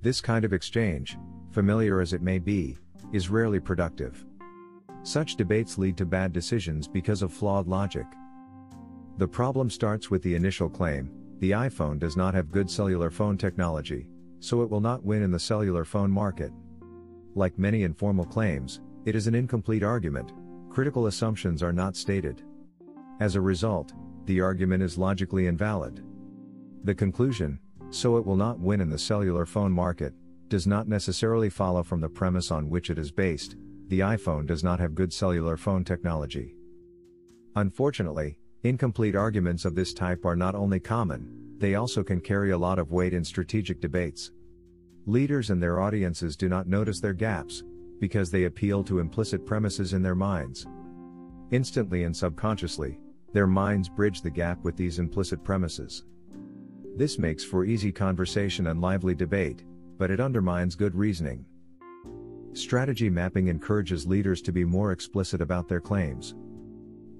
This 0.02 0.20
kind 0.20 0.44
of 0.44 0.52
exchange, 0.52 1.18
familiar 1.50 2.00
as 2.00 2.12
it 2.12 2.22
may 2.22 2.38
be, 2.38 2.78
is 3.12 3.28
rarely 3.28 3.60
productive. 3.60 4.24
Such 5.02 5.36
debates 5.36 5.78
lead 5.78 5.96
to 5.98 6.06
bad 6.06 6.32
decisions 6.32 6.88
because 6.88 7.22
of 7.22 7.32
flawed 7.32 7.66
logic. 7.66 8.06
The 9.18 9.28
problem 9.28 9.68
starts 9.70 10.10
with 10.10 10.22
the 10.22 10.34
initial 10.34 10.68
claim 10.68 11.10
the 11.40 11.52
iPhone 11.52 11.98
does 11.98 12.18
not 12.18 12.34
have 12.34 12.52
good 12.52 12.70
cellular 12.70 13.10
phone 13.10 13.38
technology, 13.38 14.06
so 14.40 14.62
it 14.62 14.68
will 14.68 14.80
not 14.80 15.04
win 15.04 15.22
in 15.22 15.30
the 15.30 15.38
cellular 15.38 15.86
phone 15.86 16.10
market. 16.10 16.52
Like 17.34 17.58
many 17.58 17.82
informal 17.82 18.26
claims, 18.26 18.80
it 19.06 19.14
is 19.14 19.26
an 19.26 19.34
incomplete 19.34 19.82
argument, 19.82 20.32
critical 20.68 21.06
assumptions 21.06 21.62
are 21.62 21.72
not 21.72 21.96
stated. 21.96 22.42
As 23.20 23.36
a 23.36 23.40
result, 23.40 23.94
the 24.26 24.40
argument 24.40 24.82
is 24.82 24.98
logically 24.98 25.46
invalid. 25.46 26.04
The 26.84 26.94
conclusion, 26.94 27.58
so 27.90 28.16
it 28.16 28.24
will 28.24 28.36
not 28.36 28.58
win 28.58 28.80
in 28.80 28.90
the 28.90 28.98
cellular 28.98 29.46
phone 29.46 29.72
market, 29.72 30.14
does 30.48 30.66
not 30.66 30.88
necessarily 30.88 31.50
follow 31.50 31.82
from 31.82 32.00
the 32.00 32.08
premise 32.08 32.50
on 32.50 32.68
which 32.68 32.90
it 32.90 32.98
is 32.98 33.10
based, 33.10 33.56
the 33.88 34.00
iPhone 34.00 34.46
does 34.46 34.62
not 34.62 34.80
have 34.80 34.94
good 34.94 35.12
cellular 35.12 35.56
phone 35.56 35.84
technology. 35.84 36.54
Unfortunately, 37.56 38.38
incomplete 38.62 39.16
arguments 39.16 39.64
of 39.64 39.74
this 39.74 39.92
type 39.92 40.24
are 40.24 40.36
not 40.36 40.54
only 40.54 40.78
common, 40.78 41.56
they 41.58 41.74
also 41.74 42.02
can 42.02 42.20
carry 42.20 42.52
a 42.52 42.58
lot 42.58 42.78
of 42.78 42.92
weight 42.92 43.12
in 43.12 43.24
strategic 43.24 43.80
debates. 43.80 44.30
Leaders 45.06 45.50
and 45.50 45.62
their 45.62 45.80
audiences 45.80 46.36
do 46.36 46.48
not 46.48 46.68
notice 46.68 47.00
their 47.00 47.12
gaps, 47.12 47.64
because 48.00 48.30
they 48.30 48.44
appeal 48.44 48.82
to 48.84 48.98
implicit 48.98 49.44
premises 49.44 49.92
in 49.92 50.02
their 50.02 50.14
minds. 50.14 50.66
Instantly 51.50 52.04
and 52.04 52.16
subconsciously, 52.16 53.00
their 53.32 53.46
minds 53.46 53.88
bridge 53.88 54.22
the 54.22 54.30
gap 54.30 54.62
with 54.64 54.76
these 54.76 54.98
implicit 54.98 55.42
premises. 55.44 56.04
This 56.96 57.18
makes 57.18 57.44
for 57.44 57.64
easy 57.64 57.92
conversation 57.92 58.66
and 58.66 58.80
lively 58.80 59.14
debate, 59.14 59.64
but 59.98 60.10
it 60.10 60.20
undermines 60.20 60.74
good 60.74 60.94
reasoning. 60.94 61.44
Strategy 62.52 63.08
mapping 63.08 63.48
encourages 63.48 64.06
leaders 64.06 64.42
to 64.42 64.52
be 64.52 64.64
more 64.64 64.90
explicit 64.90 65.40
about 65.40 65.68
their 65.68 65.80
claims. 65.80 66.34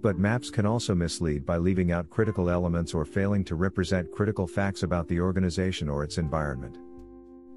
But 0.02 0.18
maps 0.18 0.50
can 0.50 0.66
also 0.66 0.94
mislead 0.94 1.46
by 1.46 1.58
leaving 1.58 1.92
out 1.92 2.10
critical 2.10 2.50
elements 2.50 2.94
or 2.94 3.04
failing 3.04 3.44
to 3.44 3.54
represent 3.54 4.10
critical 4.10 4.46
facts 4.46 4.82
about 4.82 5.06
the 5.06 5.20
organization 5.20 5.88
or 5.88 6.02
its 6.02 6.18
environment. 6.18 6.78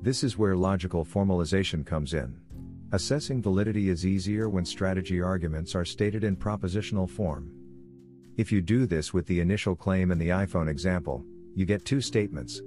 This 0.01 0.23
is 0.23 0.37
where 0.37 0.55
logical 0.55 1.05
formalization 1.05 1.85
comes 1.85 2.13
in. 2.13 2.35
Assessing 2.91 3.41
validity 3.41 3.89
is 3.89 4.05
easier 4.05 4.49
when 4.49 4.65
strategy 4.65 5.21
arguments 5.21 5.73
are 5.73 5.85
stated 5.85 6.23
in 6.23 6.35
propositional 6.35 7.09
form. 7.09 7.62
If 8.35 8.51
you 8.51 8.61
do 8.61 8.87
this 8.87 9.13
with 9.13 9.27
the 9.27 9.41
initial 9.41 9.75
claim 9.75 10.09
in 10.09 10.17
the 10.17 10.29
iPhone 10.29 10.67
example, 10.67 11.23
you 11.53 11.65
get 11.65 11.85
two 11.85 12.01
statements. 12.01 12.61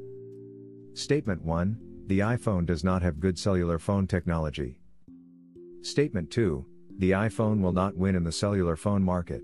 Statement 0.95 1.43
1 1.43 2.05
The 2.07 2.21
iPhone 2.21 2.67
does 2.67 2.85
not 2.85 3.03
have 3.03 3.19
good 3.19 3.37
cellular 3.37 3.81
phone 3.81 4.07
technology. 4.07 4.79
Statement 5.83 6.31
2 6.31 6.65
The 6.99 7.11
iPhone 7.11 7.61
will 7.61 7.73
not 7.73 7.97
win 7.97 8.15
in 8.15 8.23
the 8.23 8.31
cellular 8.31 8.77
phone 8.77 9.03
market. 9.03 9.43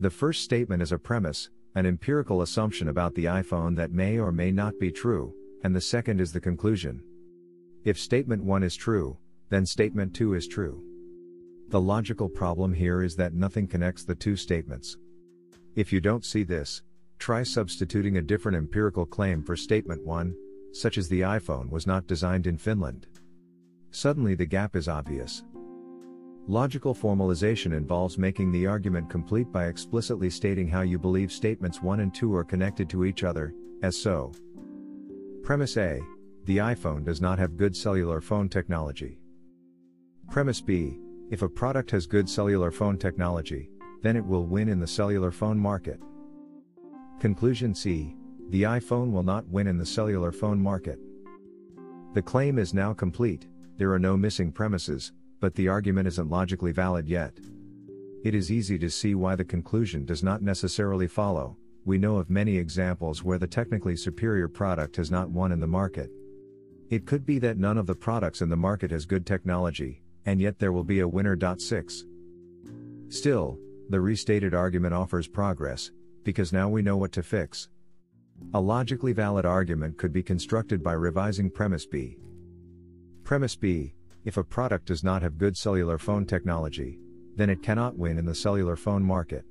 The 0.00 0.10
first 0.10 0.44
statement 0.44 0.82
is 0.82 0.92
a 0.92 0.98
premise, 0.98 1.48
an 1.74 1.86
empirical 1.86 2.42
assumption 2.42 2.88
about 2.88 3.14
the 3.14 3.24
iPhone 3.24 3.74
that 3.76 3.92
may 3.92 4.18
or 4.18 4.32
may 4.32 4.52
not 4.52 4.78
be 4.78 4.92
true, 4.92 5.32
and 5.64 5.74
the 5.74 5.80
second 5.80 6.20
is 6.20 6.30
the 6.30 6.40
conclusion. 6.40 7.02
If 7.84 7.98
statement 7.98 8.44
1 8.44 8.62
is 8.62 8.76
true, 8.76 9.16
then 9.48 9.64
statement 9.64 10.14
2 10.14 10.34
is 10.34 10.46
true. 10.46 10.82
The 11.68 11.80
logical 11.80 12.28
problem 12.28 12.74
here 12.74 13.02
is 13.02 13.16
that 13.16 13.32
nothing 13.32 13.66
connects 13.66 14.04
the 14.04 14.14
two 14.14 14.36
statements. 14.36 14.98
If 15.76 15.92
you 15.92 16.00
don't 16.00 16.24
see 16.24 16.42
this, 16.42 16.80
try 17.18 17.42
substituting 17.42 18.16
a 18.16 18.22
different 18.22 18.56
empirical 18.56 19.04
claim 19.04 19.42
for 19.42 19.56
statement 19.56 20.02
1, 20.06 20.34
such 20.72 20.96
as 20.96 21.06
the 21.06 21.20
iPhone 21.20 21.68
was 21.70 21.86
not 21.86 22.06
designed 22.06 22.46
in 22.46 22.56
Finland. 22.56 23.06
Suddenly 23.90 24.34
the 24.34 24.46
gap 24.46 24.74
is 24.74 24.88
obvious. 24.88 25.44
Logical 26.48 26.94
formalization 26.94 27.76
involves 27.76 28.16
making 28.16 28.52
the 28.52 28.66
argument 28.66 29.10
complete 29.10 29.52
by 29.52 29.66
explicitly 29.66 30.30
stating 30.30 30.66
how 30.66 30.80
you 30.80 30.98
believe 30.98 31.30
statements 31.30 31.82
1 31.82 32.00
and 32.00 32.14
2 32.14 32.34
are 32.34 32.44
connected 32.44 32.88
to 32.88 33.04
each 33.04 33.22
other, 33.22 33.52
as 33.82 34.00
so. 34.00 34.32
Premise 35.42 35.76
A 35.76 36.00
The 36.44 36.56
iPhone 36.56 37.04
does 37.04 37.20
not 37.20 37.38
have 37.38 37.58
good 37.58 37.76
cellular 37.76 38.22
phone 38.22 38.48
technology. 38.48 39.18
Premise 40.30 40.62
B 40.62 40.98
If 41.30 41.42
a 41.42 41.48
product 41.50 41.90
has 41.90 42.06
good 42.06 42.30
cellular 42.30 42.70
phone 42.70 42.96
technology, 42.96 43.68
then 44.06 44.14
it 44.14 44.24
will 44.24 44.46
win 44.46 44.68
in 44.68 44.78
the 44.78 44.86
cellular 44.86 45.32
phone 45.32 45.58
market. 45.58 46.00
Conclusion 47.18 47.74
C 47.74 48.14
The 48.50 48.62
iPhone 48.62 49.10
will 49.10 49.24
not 49.24 49.48
win 49.48 49.66
in 49.66 49.78
the 49.78 49.84
cellular 49.84 50.30
phone 50.30 50.60
market. 50.60 51.00
The 52.14 52.22
claim 52.22 52.56
is 52.56 52.72
now 52.72 52.94
complete 52.94 53.48
there 53.78 53.90
are 53.90 53.98
no 53.98 54.16
missing 54.16 54.52
premises, 54.52 55.12
but 55.40 55.56
the 55.56 55.66
argument 55.66 56.06
isn't 56.06 56.30
logically 56.30 56.70
valid 56.70 57.08
yet. 57.08 57.36
It 58.22 58.32
is 58.32 58.52
easy 58.52 58.78
to 58.78 58.88
see 58.88 59.16
why 59.16 59.34
the 59.34 59.44
conclusion 59.44 60.04
does 60.04 60.22
not 60.22 60.40
necessarily 60.40 61.08
follow. 61.08 61.56
We 61.84 61.98
know 61.98 62.18
of 62.18 62.30
many 62.30 62.56
examples 62.56 63.24
where 63.24 63.38
the 63.38 63.48
technically 63.48 63.96
superior 63.96 64.46
product 64.46 64.94
has 64.96 65.10
not 65.10 65.30
won 65.30 65.50
in 65.50 65.58
the 65.58 65.66
market. 65.66 66.12
It 66.90 67.06
could 67.06 67.26
be 67.26 67.40
that 67.40 67.58
none 67.58 67.76
of 67.76 67.86
the 67.86 67.96
products 67.96 68.40
in 68.40 68.50
the 68.50 68.56
market 68.56 68.92
has 68.92 69.04
good 69.04 69.26
technology, 69.26 70.00
and 70.26 70.40
yet 70.40 70.60
there 70.60 70.72
will 70.72 70.84
be 70.84 71.00
a 71.00 71.08
winner. 71.08 71.36
6. 71.58 72.04
Still, 73.08 73.58
the 73.88 74.00
restated 74.00 74.54
argument 74.54 74.94
offers 74.94 75.28
progress, 75.28 75.90
because 76.24 76.52
now 76.52 76.68
we 76.68 76.82
know 76.82 76.96
what 76.96 77.12
to 77.12 77.22
fix. 77.22 77.68
A 78.54 78.60
logically 78.60 79.12
valid 79.12 79.44
argument 79.44 79.96
could 79.96 80.12
be 80.12 80.22
constructed 80.22 80.82
by 80.82 80.92
revising 80.92 81.50
premise 81.50 81.86
B. 81.86 82.18
Premise 83.24 83.56
B 83.56 83.94
If 84.24 84.36
a 84.36 84.44
product 84.44 84.86
does 84.86 85.04
not 85.04 85.22
have 85.22 85.38
good 85.38 85.56
cellular 85.56 85.98
phone 85.98 86.26
technology, 86.26 86.98
then 87.36 87.50
it 87.50 87.62
cannot 87.62 87.96
win 87.96 88.18
in 88.18 88.24
the 88.24 88.34
cellular 88.34 88.76
phone 88.76 89.02
market. 89.02 89.44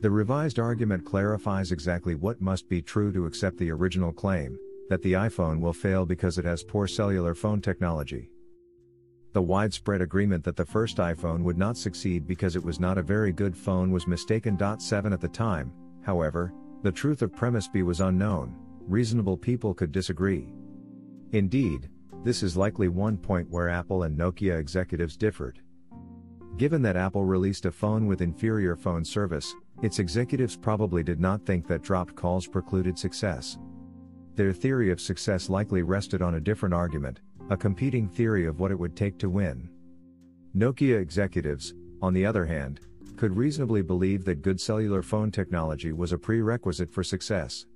The 0.00 0.10
revised 0.10 0.58
argument 0.58 1.04
clarifies 1.04 1.72
exactly 1.72 2.14
what 2.14 2.40
must 2.40 2.68
be 2.68 2.80
true 2.80 3.12
to 3.12 3.26
accept 3.26 3.58
the 3.58 3.70
original 3.70 4.12
claim 4.12 4.58
that 4.88 5.02
the 5.02 5.12
iPhone 5.12 5.60
will 5.60 5.72
fail 5.72 6.04
because 6.04 6.38
it 6.38 6.44
has 6.44 6.64
poor 6.64 6.88
cellular 6.88 7.34
phone 7.34 7.60
technology. 7.60 8.30
The 9.32 9.42
widespread 9.42 10.00
agreement 10.00 10.42
that 10.44 10.56
the 10.56 10.64
first 10.64 10.96
iPhone 10.96 11.44
would 11.44 11.56
not 11.56 11.76
succeed 11.76 12.26
because 12.26 12.56
it 12.56 12.64
was 12.64 12.80
not 12.80 12.98
a 12.98 13.02
very 13.02 13.32
good 13.32 13.56
phone 13.56 13.92
was 13.92 14.08
mistaken. 14.08 14.58
7 14.78 15.12
at 15.12 15.20
the 15.20 15.28
time, 15.28 15.72
however, 16.02 16.52
the 16.82 16.90
truth 16.90 17.22
of 17.22 17.34
premise 17.34 17.68
B 17.68 17.82
was 17.82 18.00
unknown, 18.00 18.56
reasonable 18.80 19.36
people 19.36 19.72
could 19.72 19.92
disagree. 19.92 20.52
Indeed, 21.30 21.88
this 22.24 22.42
is 22.42 22.56
likely 22.56 22.88
one 22.88 23.16
point 23.16 23.48
where 23.50 23.68
Apple 23.68 24.02
and 24.02 24.18
Nokia 24.18 24.58
executives 24.58 25.16
differed. 25.16 25.60
Given 26.56 26.82
that 26.82 26.96
Apple 26.96 27.24
released 27.24 27.66
a 27.66 27.72
phone 27.72 28.06
with 28.06 28.22
inferior 28.22 28.74
phone 28.74 29.04
service, 29.04 29.54
its 29.80 30.00
executives 30.00 30.56
probably 30.56 31.04
did 31.04 31.20
not 31.20 31.46
think 31.46 31.68
that 31.68 31.82
dropped 31.82 32.16
calls 32.16 32.48
precluded 32.48 32.98
success. 32.98 33.58
Their 34.34 34.52
theory 34.52 34.90
of 34.90 35.00
success 35.00 35.48
likely 35.48 35.82
rested 35.82 36.20
on 36.20 36.34
a 36.34 36.40
different 36.40 36.74
argument, 36.74 37.20
a 37.50 37.56
competing 37.56 38.08
theory 38.08 38.46
of 38.46 38.60
what 38.60 38.70
it 38.70 38.78
would 38.78 38.96
take 38.96 39.18
to 39.18 39.28
win. 39.28 39.68
Nokia 40.56 41.00
executives, 41.00 41.74
on 42.00 42.14
the 42.14 42.24
other 42.24 42.46
hand, 42.46 42.80
could 43.16 43.36
reasonably 43.36 43.82
believe 43.82 44.24
that 44.24 44.40
good 44.40 44.60
cellular 44.60 45.02
phone 45.02 45.30
technology 45.32 45.92
was 45.92 46.12
a 46.12 46.18
prerequisite 46.18 46.92
for 46.92 47.02
success. 47.02 47.66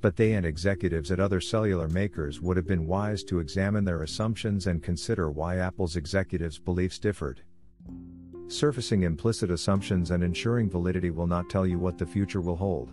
But 0.00 0.16
they 0.16 0.32
and 0.32 0.46
executives 0.46 1.10
at 1.10 1.20
other 1.20 1.40
cellular 1.40 1.88
makers 1.88 2.40
would 2.40 2.56
have 2.56 2.66
been 2.66 2.86
wise 2.86 3.22
to 3.24 3.38
examine 3.38 3.84
their 3.84 4.02
assumptions 4.02 4.66
and 4.66 4.82
consider 4.82 5.30
why 5.30 5.56
Apple's 5.56 5.96
executives' 5.96 6.58
beliefs 6.58 6.98
differed. 6.98 7.42
Surfacing 8.48 9.02
implicit 9.02 9.50
assumptions 9.50 10.10
and 10.10 10.24
ensuring 10.24 10.70
validity 10.70 11.10
will 11.10 11.26
not 11.26 11.50
tell 11.50 11.66
you 11.66 11.78
what 11.78 11.98
the 11.98 12.06
future 12.06 12.40
will 12.40 12.56
hold. 12.56 12.92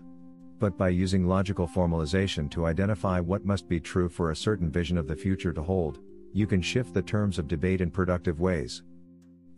But 0.64 0.78
by 0.78 0.88
using 0.88 1.28
logical 1.28 1.68
formalization 1.68 2.50
to 2.52 2.68
identify 2.68 3.20
what 3.20 3.44
must 3.44 3.68
be 3.68 3.82
true 3.82 4.08
for 4.08 4.32
a 4.32 4.36
certain 4.36 4.72
vision 4.72 4.98
of 4.98 5.10
the 5.10 5.16
future 5.18 5.52
to 5.52 5.62
hold, 5.62 6.00
you 6.32 6.48
can 6.48 6.62
shift 6.62 6.94
the 6.94 7.02
terms 7.02 7.38
of 7.38 7.50
debate 7.50 7.82
in 7.82 7.92
productive 7.92 8.40
ways. 8.40 8.82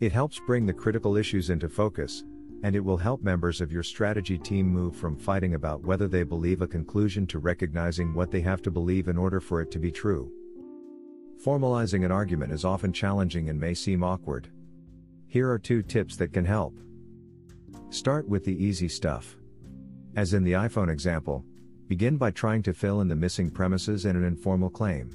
It 0.00 0.10
helps 0.10 0.40
bring 0.48 0.66
the 0.66 0.72
critical 0.72 1.16
issues 1.16 1.48
into 1.48 1.68
focus, 1.68 2.24
and 2.64 2.74
it 2.74 2.84
will 2.84 2.96
help 2.96 3.22
members 3.22 3.60
of 3.60 3.70
your 3.70 3.84
strategy 3.84 4.36
team 4.36 4.66
move 4.66 4.96
from 4.96 5.16
fighting 5.16 5.54
about 5.54 5.84
whether 5.84 6.08
they 6.08 6.24
believe 6.24 6.60
a 6.60 6.66
conclusion 6.66 7.24
to 7.28 7.38
recognizing 7.38 8.12
what 8.12 8.32
they 8.32 8.40
have 8.40 8.60
to 8.62 8.72
believe 8.72 9.06
in 9.06 9.16
order 9.16 9.38
for 9.38 9.62
it 9.62 9.70
to 9.70 9.78
be 9.78 9.92
true. 9.92 10.28
Formalizing 11.40 12.04
an 12.04 12.10
argument 12.10 12.50
is 12.50 12.64
often 12.64 12.92
challenging 12.92 13.48
and 13.48 13.60
may 13.60 13.74
seem 13.74 14.02
awkward. 14.02 14.50
Here 15.28 15.48
are 15.48 15.58
two 15.60 15.82
tips 15.82 16.16
that 16.16 16.32
can 16.32 16.44
help. 16.44 16.76
Start 17.90 18.28
with 18.28 18.44
the 18.44 18.60
easy 18.60 18.88
stuff. 18.88 19.36
As 20.16 20.32
in 20.32 20.44
the 20.44 20.52
iPhone 20.52 20.90
example, 20.90 21.44
begin 21.88 22.16
by 22.16 22.30
trying 22.30 22.62
to 22.62 22.72
fill 22.72 23.02
in 23.02 23.08
the 23.08 23.14
missing 23.14 23.50
premises 23.50 24.06
in 24.06 24.16
an 24.16 24.24
informal 24.24 24.70
claim. 24.70 25.14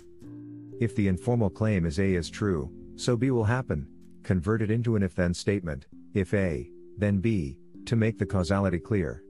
If 0.80 0.96
the 0.96 1.08
informal 1.08 1.50
claim 1.50 1.88
is 1.88 1.98
A 1.98 2.14
is 2.14 2.30
true, 2.30 2.72
so 2.98 3.18
B 3.18 3.32
will 3.32 3.44
happen, 3.44 3.88
convert 4.22 4.62
it 4.62 4.70
into 4.70 4.96
an 4.96 5.02
if 5.02 5.16
then 5.16 5.34
statement, 5.34 5.88
if 6.14 6.36
A, 6.36 6.70
then 7.00 7.18
B, 7.18 7.58
to 7.86 7.96
make 7.96 8.20
the 8.20 8.28
causality 8.28 8.78
clear. 8.78 9.24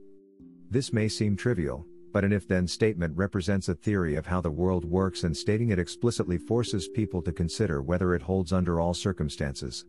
This 0.70 0.92
may 0.92 1.08
seem 1.08 1.38
trivial, 1.38 1.86
but 2.12 2.22
an 2.22 2.34
if 2.34 2.46
then 2.46 2.68
statement 2.68 3.16
represents 3.16 3.70
a 3.70 3.74
theory 3.74 4.14
of 4.16 4.26
how 4.26 4.42
the 4.42 4.50
world 4.50 4.84
works 4.84 5.24
and 5.24 5.34
stating 5.34 5.70
it 5.70 5.78
explicitly 5.78 6.36
forces 6.36 6.86
people 6.88 7.22
to 7.22 7.32
consider 7.32 7.80
whether 7.80 8.14
it 8.14 8.20
holds 8.20 8.52
under 8.52 8.78
all 8.78 8.92
circumstances. 8.92 9.86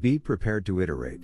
Be 0.00 0.18
prepared 0.18 0.66
to 0.66 0.80
iterate. 0.80 1.20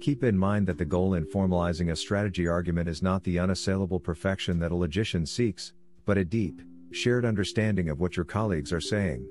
Keep 0.00 0.24
in 0.24 0.36
mind 0.36 0.66
that 0.66 0.78
the 0.78 0.84
goal 0.84 1.14
in 1.14 1.26
formalizing 1.26 1.90
a 1.90 1.96
strategy 1.96 2.46
argument 2.46 2.88
is 2.88 3.02
not 3.02 3.24
the 3.24 3.38
unassailable 3.38 4.00
perfection 4.00 4.58
that 4.58 4.72
a 4.72 4.76
logician 4.76 5.26
seeks, 5.26 5.72
but 6.04 6.18
a 6.18 6.24
deep, 6.24 6.62
shared 6.92 7.24
understanding 7.24 7.88
of 7.88 8.00
what 8.00 8.16
your 8.16 8.24
colleagues 8.24 8.72
are 8.72 8.80
saying. 8.80 9.26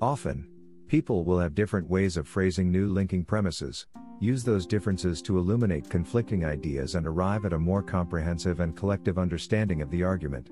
Often, 0.00 0.48
People 0.88 1.24
will 1.24 1.40
have 1.40 1.56
different 1.56 1.90
ways 1.90 2.16
of 2.16 2.28
phrasing 2.28 2.70
new 2.70 2.86
linking 2.86 3.24
premises. 3.24 3.86
Use 4.20 4.44
those 4.44 4.66
differences 4.66 5.20
to 5.22 5.36
illuminate 5.36 5.90
conflicting 5.90 6.44
ideas 6.44 6.94
and 6.94 7.08
arrive 7.08 7.44
at 7.44 7.52
a 7.52 7.58
more 7.58 7.82
comprehensive 7.82 8.60
and 8.60 8.76
collective 8.76 9.18
understanding 9.18 9.82
of 9.82 9.90
the 9.90 10.04
argument. 10.04 10.50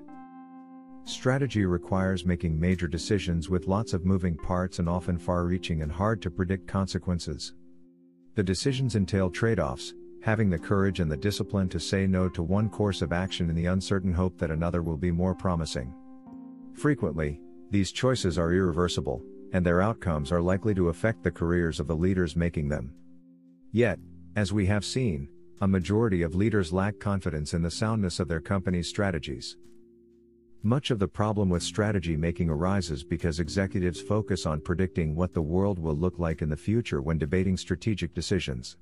Strategy 1.05 1.65
requires 1.65 2.25
making 2.25 2.59
major 2.59 2.87
decisions 2.87 3.49
with 3.49 3.67
lots 3.67 3.93
of 3.93 4.05
moving 4.05 4.35
parts 4.35 4.79
and 4.79 4.89
often 4.89 5.17
far 5.17 5.45
reaching 5.45 5.83
and 5.83 5.91
hard 5.91 6.21
to 6.21 6.29
predict 6.29 6.67
consequences. 6.67 7.53
The 8.35 8.43
decisions 8.43 8.95
entail 8.95 9.29
trade 9.29 9.61
offs, 9.61 9.93
having 10.21 10.49
the 10.49 10.59
courage 10.59 10.99
and 10.99 11.09
the 11.09 11.15
discipline 11.15 11.69
to 11.69 11.79
say 11.79 12.05
no 12.05 12.27
to 12.29 12.43
one 12.43 12.69
course 12.69 13.01
of 13.01 13.13
action 13.13 13.49
in 13.49 13.55
the 13.55 13.67
uncertain 13.67 14.11
hope 14.11 14.37
that 14.39 14.51
another 14.51 14.81
will 14.81 14.97
be 14.97 15.11
more 15.11 15.33
promising. 15.33 15.93
Frequently, 16.73 17.39
these 17.71 17.93
choices 17.93 18.37
are 18.37 18.51
irreversible, 18.51 19.23
and 19.53 19.65
their 19.65 19.81
outcomes 19.81 20.33
are 20.33 20.41
likely 20.41 20.75
to 20.75 20.89
affect 20.89 21.23
the 21.23 21.31
careers 21.31 21.79
of 21.79 21.87
the 21.87 21.95
leaders 21.95 22.35
making 22.35 22.67
them. 22.67 22.93
Yet, 23.71 23.99
as 24.35 24.51
we 24.51 24.65
have 24.65 24.83
seen, 24.83 25.29
a 25.61 25.67
majority 25.67 26.21
of 26.21 26.35
leaders 26.35 26.73
lack 26.73 26.99
confidence 26.99 27.53
in 27.53 27.61
the 27.61 27.71
soundness 27.71 28.19
of 28.19 28.27
their 28.27 28.41
company's 28.41 28.89
strategies. 28.89 29.55
Much 30.65 30.89
of 30.89 30.97
the 30.97 31.07
problem 31.07 31.47
with 31.47 31.61
strategy 31.61 32.17
making 32.17 32.49
arises 32.49 33.03
because 33.03 33.39
executives 33.39 34.01
focus 34.01 34.47
on 34.47 34.59
predicting 34.59 35.15
what 35.15 35.31
the 35.31 35.39
world 35.39 35.77
will 35.77 35.93
look 35.93 36.17
like 36.17 36.41
in 36.41 36.49
the 36.49 36.57
future 36.57 37.03
when 37.03 37.19
debating 37.19 37.55
strategic 37.55 38.15
decisions. 38.15 38.75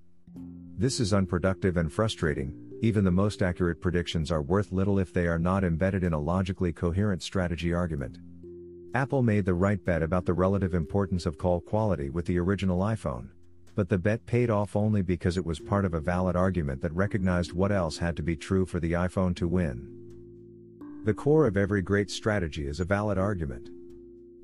This 0.77 1.01
is 1.01 1.13
unproductive 1.13 1.75
and 1.75 1.91
frustrating, 1.91 2.55
even 2.81 3.03
the 3.03 3.11
most 3.11 3.41
accurate 3.41 3.81
predictions 3.81 4.31
are 4.31 4.41
worth 4.41 4.71
little 4.71 4.97
if 4.97 5.11
they 5.11 5.27
are 5.27 5.37
not 5.37 5.65
embedded 5.65 6.05
in 6.05 6.13
a 6.13 6.19
logically 6.21 6.71
coherent 6.71 7.21
strategy 7.21 7.73
argument. 7.73 8.19
Apple 8.95 9.21
made 9.21 9.43
the 9.43 9.53
right 9.53 9.83
bet 9.83 10.01
about 10.01 10.23
the 10.23 10.33
relative 10.33 10.73
importance 10.73 11.25
of 11.25 11.37
call 11.37 11.59
quality 11.59 12.09
with 12.09 12.25
the 12.25 12.39
original 12.39 12.79
iPhone. 12.79 13.27
But 13.75 13.89
the 13.89 13.97
bet 13.97 14.25
paid 14.25 14.49
off 14.49 14.77
only 14.77 15.01
because 15.01 15.35
it 15.35 15.45
was 15.45 15.59
part 15.59 15.83
of 15.83 15.93
a 15.93 15.99
valid 15.99 16.37
argument 16.37 16.81
that 16.81 16.95
recognized 16.95 17.51
what 17.51 17.73
else 17.73 17.97
had 17.97 18.15
to 18.15 18.23
be 18.23 18.37
true 18.37 18.65
for 18.65 18.79
the 18.79 18.93
iPhone 18.93 19.35
to 19.35 19.49
win. 19.49 20.02
The 21.03 21.13
core 21.13 21.47
of 21.47 21.57
every 21.57 21.81
great 21.81 22.09
strategy 22.09 22.65
is 22.65 22.79
a 22.79 22.85
valid 22.85 23.17
argument. 23.17 23.71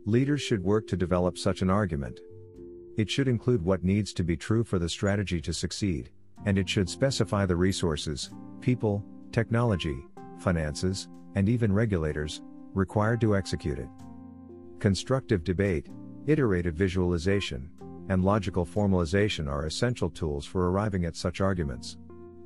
Leaders 0.05 0.41
should 0.41 0.61
work 0.61 0.87
to 0.87 0.97
develop 0.97 1.37
such 1.37 1.61
an 1.61 1.69
argument. 1.69 2.19
It 2.97 3.09
should 3.09 3.29
include 3.29 3.63
what 3.63 3.85
needs 3.85 4.11
to 4.15 4.25
be 4.25 4.35
true 4.35 4.65
for 4.65 4.77
the 4.77 4.89
strategy 4.89 5.39
to 5.39 5.53
succeed, 5.53 6.09
and 6.45 6.57
it 6.57 6.67
should 6.67 6.89
specify 6.89 7.45
the 7.45 7.55
resources, 7.55 8.31
people, 8.59 9.05
technology, 9.31 10.05
finances, 10.39 11.07
and 11.35 11.47
even 11.47 11.71
regulators 11.71 12.41
required 12.73 13.21
to 13.21 13.37
execute 13.37 13.79
it. 13.79 13.87
Constructive 14.79 15.45
debate, 15.45 15.87
iterative 16.27 16.75
visualization, 16.75 17.69
and 18.09 18.25
logical 18.25 18.65
formalization 18.65 19.47
are 19.47 19.65
essential 19.65 20.09
tools 20.09 20.45
for 20.45 20.69
arriving 20.69 21.05
at 21.05 21.15
such 21.15 21.39
arguments. 21.39 21.95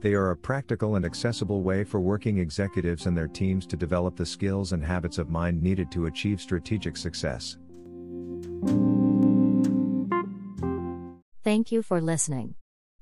They 0.03 0.15
are 0.15 0.31
a 0.31 0.35
practical 0.37 0.97
and 0.97 1.05
accessible 1.05 1.61
way 1.61 1.85
for 1.85 2.01
working 2.01 2.37
executives 2.37 3.05
and 3.05 3.15
their 3.15 3.29
teams 3.29 3.65
to 3.67 3.77
develop 3.77 4.17
the 4.17 4.25
skills 4.25 4.73
and 4.73 4.83
habits 4.83 5.17
of 5.17 5.29
mind 5.29 5.63
needed 5.63 5.89
to 5.93 6.07
achieve 6.07 6.41
strategic 6.41 6.97
success. 6.97 7.55
Thank 11.41 11.71
you 11.71 11.81
for 11.81 12.01
listening. 12.01 12.55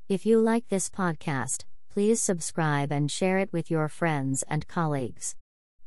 If 0.09 0.27
you 0.27 0.39
like 0.39 0.67
this 0.69 0.91
podcast, 0.91 1.63
please 1.91 2.21
subscribe 2.21 2.91
and 2.91 3.09
share 3.09 3.39
it 3.39 3.51
with 3.51 3.71
your 3.71 3.87
friends 3.87 4.43
and 4.47 4.67
colleagues. 4.67 5.35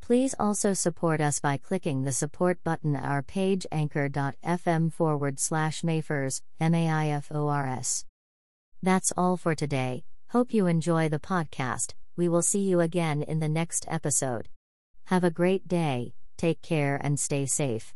Please 0.00 0.34
also 0.36 0.74
support 0.74 1.20
us 1.20 1.38
by 1.38 1.58
clicking 1.58 2.02
the 2.02 2.10
support 2.10 2.58
button 2.64 2.96
at 2.96 3.04
our 3.04 3.22
page 3.22 3.68
anchor.fm 3.70 4.92
forward 4.92 5.38
slash 5.38 5.82
maifors, 5.82 6.42
M-A-I-F-O-R-S. 6.58 8.04
That's 8.82 9.12
all 9.16 9.36
for 9.36 9.54
today. 9.54 10.02
Hope 10.34 10.52
you 10.52 10.66
enjoy 10.66 11.08
the 11.08 11.20
podcast. 11.20 11.94
We 12.16 12.28
will 12.28 12.42
see 12.42 12.58
you 12.58 12.80
again 12.80 13.22
in 13.22 13.38
the 13.38 13.48
next 13.48 13.86
episode. 13.86 14.48
Have 15.04 15.22
a 15.22 15.30
great 15.30 15.68
day, 15.68 16.14
take 16.36 16.60
care 16.60 17.00
and 17.00 17.20
stay 17.20 17.46
safe. 17.46 17.94